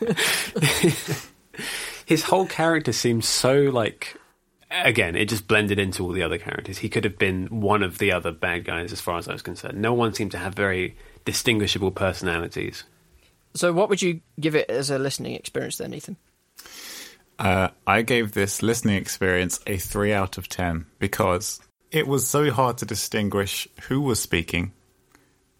his 2.06 2.22
whole 2.24 2.46
character 2.46 2.92
seems 2.92 3.26
so 3.26 3.62
like. 3.62 4.16
Again, 4.70 5.16
it 5.16 5.30
just 5.30 5.48
blended 5.48 5.78
into 5.78 6.04
all 6.04 6.12
the 6.12 6.22
other 6.22 6.36
characters. 6.36 6.76
He 6.76 6.90
could 6.90 7.04
have 7.04 7.16
been 7.18 7.46
one 7.46 7.82
of 7.82 7.96
the 7.96 8.12
other 8.12 8.30
bad 8.30 8.66
guys, 8.66 8.92
as 8.92 9.00
far 9.00 9.16
as 9.16 9.26
I 9.26 9.32
was 9.32 9.40
concerned. 9.40 9.80
No 9.80 9.94
one 9.94 10.12
seemed 10.12 10.32
to 10.32 10.38
have 10.38 10.52
very 10.54 10.94
distinguishable 11.24 11.90
personalities. 11.90 12.84
So, 13.54 13.72
what 13.72 13.88
would 13.88 14.02
you 14.02 14.20
give 14.38 14.54
it 14.54 14.68
as 14.68 14.90
a 14.90 14.98
listening 14.98 15.34
experience 15.34 15.78
then, 15.78 15.94
Ethan? 15.94 16.16
Uh, 17.38 17.68
I 17.86 18.02
gave 18.02 18.32
this 18.32 18.62
listening 18.62 18.96
experience 18.96 19.60
a 19.66 19.78
three 19.78 20.12
out 20.12 20.38
of 20.38 20.48
ten 20.48 20.86
because 20.98 21.60
it 21.90 22.06
was 22.06 22.26
so 22.26 22.50
hard 22.50 22.78
to 22.78 22.86
distinguish 22.86 23.68
who 23.82 24.00
was 24.00 24.20
speaking. 24.20 24.72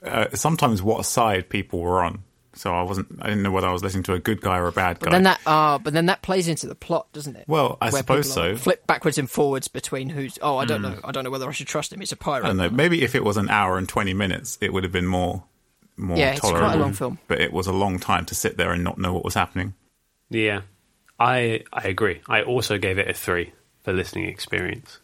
Uh, 0.02 0.26
sometimes 0.34 0.82
what 0.82 1.04
side 1.04 1.48
people 1.48 1.80
were 1.80 2.02
on. 2.02 2.24
So 2.54 2.74
I 2.74 2.82
wasn't. 2.82 3.18
I 3.20 3.28
didn't 3.28 3.44
know 3.44 3.52
whether 3.52 3.68
I 3.68 3.72
was 3.72 3.84
listening 3.84 4.02
to 4.04 4.14
a 4.14 4.18
good 4.18 4.40
guy 4.40 4.58
or 4.58 4.66
a 4.66 4.72
bad 4.72 4.98
guy. 4.98 5.04
But 5.04 5.10
then 5.12 5.22
that, 5.24 5.40
uh, 5.46 5.78
but 5.78 5.92
then 5.92 6.06
that 6.06 6.22
plays 6.22 6.48
into 6.48 6.66
the 6.66 6.74
plot, 6.74 7.06
doesn't 7.12 7.36
it? 7.36 7.44
Well, 7.46 7.78
I 7.80 7.90
Where 7.90 8.00
suppose 8.00 8.32
so. 8.32 8.56
Flip 8.56 8.84
backwards 8.86 9.16
and 9.16 9.30
forwards 9.30 9.68
between 9.68 10.08
who's. 10.08 10.38
Oh, 10.42 10.56
I 10.56 10.64
don't 10.64 10.82
know. 10.82 10.98
I 11.04 11.12
don't 11.12 11.22
know 11.22 11.30
whether 11.30 11.48
I 11.48 11.52
should 11.52 11.68
trust 11.68 11.92
him. 11.92 12.00
He's 12.00 12.10
a 12.10 12.16
pirate. 12.16 12.44
I 12.44 12.48
don't 12.48 12.56
know. 12.56 12.70
Maybe 12.70 13.02
if 13.04 13.14
it 13.14 13.22
was 13.22 13.36
an 13.36 13.48
hour 13.48 13.78
and 13.78 13.88
twenty 13.88 14.12
minutes, 14.12 14.58
it 14.60 14.72
would 14.72 14.82
have 14.82 14.92
been 14.92 15.06
more 15.06 15.44
more 15.96 16.16
Yeah, 16.16 16.32
it's 16.32 16.40
quite 16.40 16.74
a 16.74 16.78
long 16.78 16.94
film. 16.94 17.18
But 17.28 17.40
it 17.40 17.52
was 17.52 17.68
a 17.68 17.72
long 17.72 18.00
time 18.00 18.24
to 18.26 18.34
sit 18.34 18.56
there 18.56 18.72
and 18.72 18.82
not 18.82 18.98
know 18.98 19.12
what 19.12 19.24
was 19.24 19.34
happening. 19.34 19.74
Yeah, 20.30 20.62
I 21.18 21.64
I 21.72 21.88
agree. 21.88 22.20
I 22.28 22.42
also 22.42 22.78
gave 22.78 22.98
it 22.98 23.08
a 23.08 23.14
three 23.14 23.52
for 23.82 23.92
listening 23.92 24.26
experience. 24.26 24.98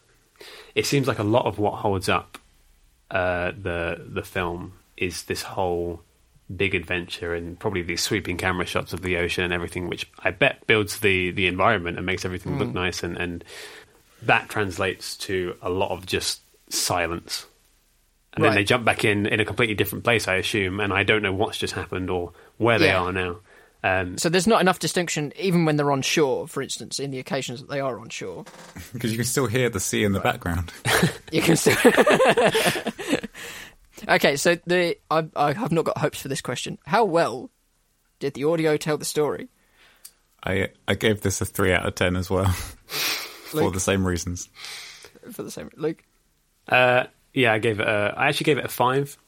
It 0.74 0.86
seems 0.86 1.08
like 1.08 1.18
a 1.18 1.24
lot 1.24 1.46
of 1.46 1.58
what 1.58 1.74
holds 1.74 2.08
up 2.08 2.38
uh, 3.10 3.52
the 3.60 4.04
the 4.06 4.22
film 4.22 4.74
is 4.96 5.24
this 5.24 5.42
whole 5.42 6.02
big 6.54 6.74
adventure 6.74 7.34
and 7.34 7.58
probably 7.58 7.82
these 7.82 8.02
sweeping 8.02 8.36
camera 8.36 8.66
shots 8.66 8.92
of 8.92 9.02
the 9.02 9.16
ocean 9.16 9.44
and 9.44 9.52
everything, 9.52 9.88
which 9.88 10.10
I 10.18 10.30
bet 10.30 10.66
builds 10.66 11.00
the 11.00 11.30
the 11.30 11.46
environment 11.46 11.96
and 11.96 12.06
makes 12.06 12.24
everything 12.24 12.58
look 12.58 12.72
nice, 12.74 13.02
and 13.02 13.16
and 13.16 13.44
that 14.22 14.48
translates 14.48 15.16
to 15.18 15.56
a 15.62 15.70
lot 15.70 15.90
of 15.90 16.06
just 16.06 16.40
silence. 16.68 17.46
And 18.34 18.42
then 18.42 18.50
they 18.56 18.64
jump 18.64 18.84
back 18.84 19.04
in 19.04 19.26
in 19.26 19.38
a 19.38 19.44
completely 19.44 19.76
different 19.76 20.02
place, 20.02 20.26
I 20.26 20.34
assume, 20.36 20.80
and 20.80 20.92
I 20.92 21.04
don't 21.04 21.22
know 21.22 21.32
what's 21.32 21.56
just 21.58 21.74
happened 21.74 22.10
or 22.10 22.32
where 22.58 22.78
they 22.78 22.90
are 22.90 23.12
now. 23.12 23.36
Um, 23.84 24.16
So 24.16 24.30
there's 24.30 24.46
not 24.46 24.62
enough 24.62 24.78
distinction, 24.78 25.32
even 25.38 25.66
when 25.66 25.76
they're 25.76 25.92
on 25.92 26.02
shore. 26.02 26.48
For 26.48 26.62
instance, 26.62 26.98
in 26.98 27.10
the 27.10 27.18
occasions 27.18 27.60
that 27.60 27.68
they 27.68 27.80
are 27.80 28.00
on 28.00 28.08
shore, 28.08 28.44
Because 28.92 29.12
you 29.12 29.18
can 29.18 29.26
still 29.26 29.46
hear 29.46 29.68
the 29.68 29.78
sea 29.78 30.04
in 30.04 30.12
the 30.12 30.20
background. 30.20 30.72
you 31.32 31.42
can 31.42 31.56
still. 31.56 31.76
okay, 34.08 34.36
so 34.36 34.56
the 34.66 34.96
I, 35.10 35.28
I 35.36 35.52
have 35.52 35.70
not 35.70 35.84
got 35.84 35.98
hopes 35.98 36.22
for 36.22 36.28
this 36.28 36.40
question. 36.40 36.78
How 36.86 37.04
well 37.04 37.50
did 38.20 38.34
the 38.34 38.44
audio 38.44 38.76
tell 38.76 38.96
the 38.96 39.04
story? 39.04 39.48
I 40.42 40.68
I 40.88 40.94
gave 40.94 41.20
this 41.20 41.40
a 41.40 41.44
three 41.44 41.72
out 41.72 41.86
of 41.86 41.94
ten 41.94 42.16
as 42.16 42.30
well, 42.30 42.48
for 42.48 43.64
Luke? 43.64 43.74
the 43.74 43.80
same 43.80 44.06
reasons. 44.06 44.48
For 45.30 45.42
the 45.42 45.50
same, 45.50 45.70
Luke. 45.76 46.02
Uh, 46.68 47.04
yeah, 47.34 47.52
I 47.52 47.58
gave 47.58 47.80
it. 47.80 47.86
A, 47.86 48.14
I 48.16 48.28
actually 48.28 48.44
gave 48.44 48.58
it 48.58 48.64
a 48.64 48.68
five. 48.68 49.18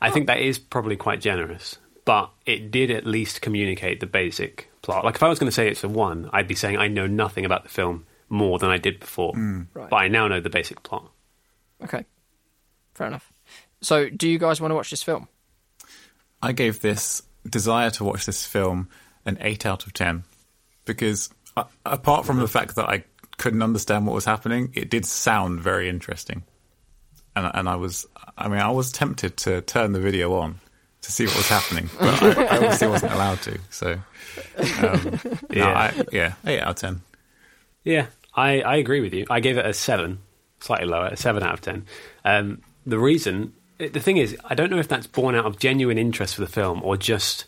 I 0.00 0.10
think 0.10 0.26
that 0.26 0.40
is 0.40 0.58
probably 0.58 0.96
quite 0.96 1.22
generous, 1.22 1.78
but 2.04 2.30
it 2.46 2.70
did 2.70 2.90
at 2.90 3.06
least 3.06 3.40
communicate 3.42 4.00
the 4.00 4.06
basic 4.06 4.70
plot. 4.82 5.04
Like 5.04 5.14
if 5.16 5.22
I 5.22 5.28
was 5.28 5.38
going 5.38 5.48
to 5.48 5.52
say 5.54 5.68
it's 5.68 5.84
a 5.84 5.88
one, 5.88 6.28
I'd 6.32 6.48
be 6.48 6.54
saying 6.54 6.76
I 6.76 6.88
know 6.88 7.06
nothing 7.06 7.44
about 7.44 7.62
the 7.62 7.68
film 7.70 8.06
more 8.28 8.58
than 8.58 8.70
I 8.70 8.78
did 8.78 9.00
before, 9.00 9.32
Right. 9.34 9.88
but 9.90 9.96
I 9.96 10.08
now 10.08 10.28
know 10.28 10.40
the 10.40 10.50
basic 10.50 10.82
plot. 10.82 11.10
Okay, 11.82 12.04
fair 12.94 13.06
enough. 13.06 13.32
So, 13.80 14.08
do 14.08 14.28
you 14.28 14.38
guys 14.38 14.60
want 14.60 14.70
to 14.70 14.74
watch 14.76 14.90
this 14.90 15.02
film? 15.02 15.28
I 16.42 16.52
gave 16.52 16.80
this 16.80 17.22
desire 17.48 17.90
to 17.90 18.04
watch 18.04 18.24
this 18.26 18.46
film 18.46 18.88
an 19.26 19.36
eight 19.40 19.66
out 19.66 19.86
of 19.86 19.92
ten 19.92 20.24
because 20.84 21.30
uh, 21.56 21.64
apart 21.86 22.24
from 22.26 22.38
the 22.38 22.48
fact 22.48 22.76
that 22.76 22.88
I 22.88 23.04
couldn't 23.36 23.62
understand 23.62 24.06
what 24.06 24.14
was 24.14 24.24
happening, 24.24 24.70
it 24.74 24.90
did 24.90 25.04
sound 25.04 25.60
very 25.60 25.88
interesting, 25.88 26.44
and 27.36 27.50
and 27.54 27.68
I 27.68 27.76
was 27.76 28.06
I 28.38 28.48
mean 28.48 28.60
I 28.60 28.70
was 28.70 28.90
tempted 28.92 29.36
to 29.38 29.60
turn 29.62 29.92
the 29.92 30.00
video 30.00 30.34
on 30.34 30.60
to 31.04 31.12
see 31.12 31.26
what 31.26 31.36
was 31.36 31.48
happening, 31.48 31.88
but 31.98 32.22
I, 32.22 32.42
I 32.44 32.56
obviously 32.56 32.88
wasn't 32.88 33.12
allowed 33.12 33.40
to. 33.42 33.58
So 33.70 33.92
um, 33.92 35.20
yeah, 35.50 35.52
Yeah. 35.52 35.66
I, 35.78 36.04
yeah, 36.12 36.32
eight 36.46 36.60
out 36.60 36.70
of 36.70 36.76
ten. 36.76 37.00
Yeah, 37.84 38.06
I, 38.34 38.60
I 38.62 38.76
agree 38.76 39.00
with 39.00 39.14
you. 39.14 39.26
I 39.30 39.40
gave 39.40 39.56
it 39.58 39.66
a 39.66 39.72
seven, 39.74 40.18
slightly 40.60 40.86
lower, 40.86 41.06
a 41.06 41.16
seven 41.16 41.42
out 41.42 41.54
of 41.54 41.60
ten. 41.60 41.86
Um, 42.24 42.62
the 42.86 42.98
reason, 42.98 43.52
the 43.78 44.00
thing 44.00 44.16
is, 44.18 44.36
I 44.44 44.54
don't 44.54 44.70
know 44.70 44.78
if 44.78 44.88
that's 44.88 45.06
born 45.06 45.34
out 45.34 45.44
of 45.46 45.58
genuine 45.58 45.98
interest 45.98 46.34
for 46.34 46.40
the 46.40 46.46
film 46.46 46.82
or 46.82 46.96
just 46.96 47.44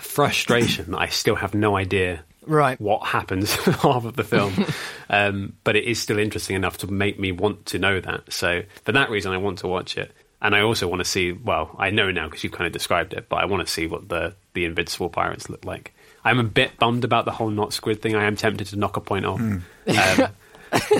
frustration 0.00 0.90
that 0.92 0.98
I 0.98 1.06
still 1.08 1.34
have 1.36 1.54
no 1.54 1.76
idea 1.76 2.24
Right. 2.44 2.80
what 2.80 3.06
happens 3.06 3.54
half 3.66 4.04
of 4.04 4.16
the 4.16 4.24
film. 4.24 4.66
um, 5.10 5.52
but 5.64 5.76
it 5.76 5.84
is 5.84 6.00
still 6.00 6.18
interesting 6.18 6.56
enough 6.56 6.78
to 6.78 6.86
make 6.88 7.18
me 7.18 7.30
want 7.32 7.66
to 7.66 7.78
know 7.78 8.00
that. 8.00 8.32
So 8.32 8.62
for 8.84 8.92
that 8.92 9.10
reason, 9.10 9.32
I 9.32 9.36
want 9.36 9.58
to 9.60 9.68
watch 9.68 9.96
it. 9.96 10.12
And 10.42 10.56
I 10.56 10.60
also 10.62 10.88
want 10.88 10.98
to 10.98 11.04
see. 11.04 11.30
Well, 11.30 11.74
I 11.78 11.90
know 11.90 12.10
now 12.10 12.26
because 12.26 12.42
you've 12.42 12.52
kind 12.52 12.66
of 12.66 12.72
described 12.72 13.14
it, 13.14 13.28
but 13.28 13.36
I 13.36 13.44
want 13.44 13.64
to 13.64 13.72
see 13.72 13.86
what 13.86 14.08
the 14.08 14.34
the 14.54 14.64
invincible 14.64 15.08
pirates 15.08 15.48
look 15.48 15.64
like. 15.64 15.94
I'm 16.24 16.40
a 16.40 16.44
bit 16.44 16.78
bummed 16.78 17.04
about 17.04 17.24
the 17.24 17.30
whole 17.30 17.48
not 17.48 17.72
squid 17.72 18.02
thing. 18.02 18.16
I 18.16 18.24
am 18.24 18.36
tempted 18.36 18.66
to 18.68 18.76
knock 18.76 18.96
a 18.96 19.00
point 19.00 19.24
off, 19.24 19.40
um, 19.40 19.62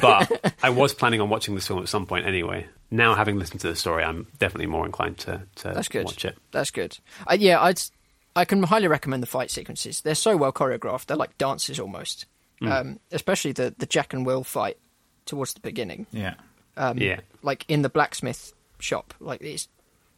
but 0.01 0.55
I 0.63 0.71
was 0.71 0.95
planning 0.95 1.21
on 1.21 1.29
watching 1.29 1.57
this 1.57 1.67
film 1.67 1.83
at 1.83 1.89
some 1.89 2.07
point 2.07 2.25
anyway. 2.25 2.67
Now, 2.91 3.15
having 3.15 3.39
listened 3.39 3.61
to 3.63 3.69
the 3.69 3.77
story, 3.77 4.05
I'm 4.05 4.29
definitely 4.39 4.67
more 4.67 4.87
inclined 4.87 5.19
to 5.19 5.43
to 5.57 5.69
That's 5.69 5.89
good. 5.89 6.05
watch 6.05 6.25
it. 6.25 6.39
That's 6.53 6.71
good. 6.71 6.99
Uh, 7.27 7.37
yeah, 7.39 7.61
I'd, 7.61 7.83
I 8.37 8.45
can 8.45 8.63
highly 8.63 8.87
recommend 8.87 9.25
the 9.25 9.27
fight 9.27 9.51
sequences. 9.51 10.03
They're 10.03 10.15
so 10.15 10.37
well 10.37 10.53
choreographed. 10.53 11.07
They're 11.07 11.17
like 11.17 11.37
dances 11.37 11.81
almost. 11.81 12.27
Um, 12.65 13.01
especially 13.11 13.51
the, 13.51 13.75
the 13.77 13.87
Jack 13.87 14.13
and 14.13 14.25
Will 14.25 14.45
fight 14.45 14.79
towards 15.27 15.53
the 15.53 15.59
beginning, 15.59 16.07
Yeah, 16.13 16.35
um, 16.77 16.97
Yeah, 16.97 17.19
like 17.43 17.65
in 17.67 17.83
the 17.83 17.89
blacksmith 17.89 18.53
shop. 18.83 19.15
Like 19.21 19.41
it's 19.43 19.69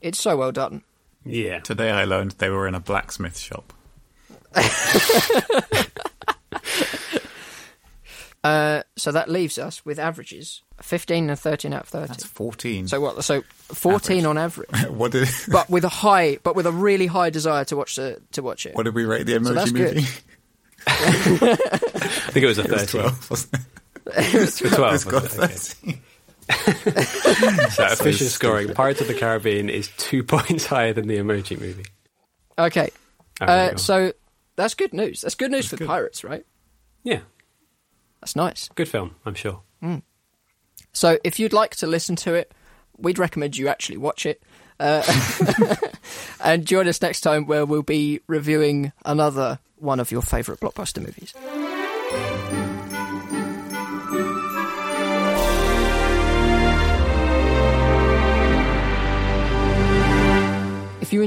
it's 0.00 0.18
so 0.18 0.36
well 0.36 0.52
done. 0.52 0.82
yeah. 1.24 1.60
today 1.60 1.90
I 1.90 2.04
learned 2.04 2.32
they 2.32 2.48
were 2.50 2.66
in 2.68 2.74
a 2.74 2.80
blacksmith 2.80 3.38
shop. 3.38 3.72
Uh, 8.42 8.82
so 8.94 9.10
that 9.10 9.30
leaves 9.30 9.56
us 9.56 9.82
with 9.86 9.98
averages: 9.98 10.60
fifteen 10.82 11.30
and 11.30 11.38
thirteen 11.38 11.72
out 11.72 11.84
of 11.84 11.88
thirty. 11.88 12.08
That's 12.08 12.24
fourteen. 12.24 12.86
so 12.86 13.00
what? 13.00 13.24
So 13.24 13.40
fourteen 13.56 14.26
on 14.26 14.36
average, 14.36 14.68
what 14.90 15.12
did 15.12 15.26
but 15.50 15.70
with 15.70 15.82
a 15.84 15.88
high, 15.88 16.36
but 16.42 16.54
with 16.54 16.66
a 16.66 16.70
really 16.72 17.06
high 17.06 17.30
desire 17.30 17.64
to 17.64 17.76
watch 17.76 17.96
the 17.96 18.20
to 18.32 18.42
watch 18.42 18.66
it. 18.66 18.74
what 18.74 18.82
did 18.82 18.94
we 18.94 19.06
rate 19.06 19.24
the 19.24 19.32
emoji 19.32 19.54
that's 19.54 19.72
good. 19.72 19.94
movie? 19.94 20.08
I 20.86 21.56
think 22.32 22.44
it 22.44 22.46
was 22.46 22.58
a 22.58 22.64
It 22.64 22.70
was 22.70 22.80
thirteen. 22.82 23.00
twelve. 23.00 23.30
Wasn't 23.30 23.54
it? 23.54 23.60
For 24.50 24.68
Twelve. 24.76 24.94
It's 24.94 25.04
got 25.04 25.22
was 25.22 25.38
it? 25.38 25.42
Okay. 25.42 25.54
thirteen. 25.54 26.02
So 27.74 27.84
official 27.84 28.12
stupid. 28.12 28.30
scoring: 28.30 28.74
Pirates 28.74 29.00
of 29.00 29.08
the 29.08 29.14
Caribbean 29.14 29.68
is 29.68 29.88
two 29.96 30.22
points 30.24 30.66
higher 30.66 30.92
than 30.92 31.08
the 31.08 31.16
Emoji 31.16 31.58
Movie. 31.60 31.86
Okay, 32.58 32.90
Oh, 33.40 33.46
uh, 33.46 33.76
so 33.76 34.12
that's 34.56 34.74
good 34.74 34.92
news. 34.94 35.22
That's 35.22 35.34
good 35.34 35.50
news 35.50 35.68
for 35.68 35.76
pirates, 35.84 36.22
right? 36.22 36.44
yeah, 37.02 37.20
That's 38.20 38.36
nice. 38.36 38.68
good 38.74 38.88
film. 38.88 39.16
I'm 39.26 39.34
sure. 39.34 39.60
So 40.92 41.18
if 41.24 41.40
you'd 41.40 41.52
like 41.52 41.74
to 41.76 41.88
listen 41.88 42.14
to 42.16 42.34
it, 42.34 42.52
we'd 42.96 43.18
recommend 43.18 43.56
you 43.56 43.66
actually 43.66 43.96
watch 43.98 44.26
it. 44.26 44.40
Uh, 44.78 45.02
and 46.40 46.64
join 46.64 46.86
us 46.86 47.02
next 47.02 47.22
time 47.22 47.46
where 47.46 47.66
we'll 47.66 47.82
be 47.82 48.20
reviewing 48.28 48.92
another 49.04 49.58
one 49.76 49.98
of 49.98 50.12
your 50.12 50.22
favourite 50.22 50.60
blockbuster 50.60 51.00
movies. 51.04 51.34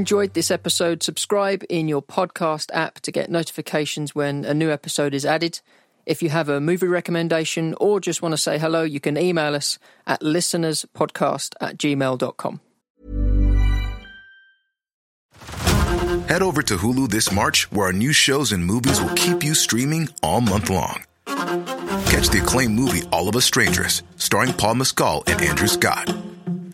Enjoyed 0.08 0.34
this 0.36 0.50
episode, 0.50 1.04
subscribe 1.04 1.66
in 1.70 1.90
your 1.90 2.02
podcast 2.02 2.70
app 2.74 3.02
to 3.02 3.12
get 3.12 3.30
notifications 3.30 4.16
when 4.16 4.46
a 4.46 4.54
new 4.54 4.72
episode 4.72 5.14
is 5.14 5.26
added. 5.26 5.60
If 6.06 6.24
you 6.24 6.30
have 6.30 6.48
a 6.48 6.62
movie 6.62 6.88
recommendation 6.88 7.76
or 7.82 8.00
just 8.00 8.22
want 8.22 8.32
to 8.32 8.38
say 8.38 8.58
hello, 8.58 8.84
you 8.84 9.02
can 9.02 9.18
email 9.18 9.54
us 9.54 9.78
at 10.06 10.22
listenerspodcast 10.22 11.56
at 11.60 11.78
gmail.com. 11.78 12.62
Head 16.30 16.42
over 16.42 16.62
to 16.62 16.78
Hulu 16.78 17.10
this 17.10 17.30
March, 17.30 17.70
where 17.74 17.88
our 17.88 17.94
new 17.94 18.14
shows 18.14 18.54
and 18.54 18.66
movies 18.66 19.02
will 19.02 19.14
keep 19.16 19.44
you 19.44 19.54
streaming 19.54 20.08
all 20.24 20.40
month 20.40 20.70
long. 20.70 21.04
Catch 21.26 22.30
the 22.30 22.40
acclaimed 22.42 22.76
movie 22.76 23.02
All 23.12 23.28
of 23.28 23.36
Us 23.36 23.44
Strangers, 23.44 24.04
starring 24.16 24.54
Paul 24.54 24.76
Mescal 24.76 25.26
and 25.28 25.42
Andrew 25.42 25.68
Scott. 25.68 26.10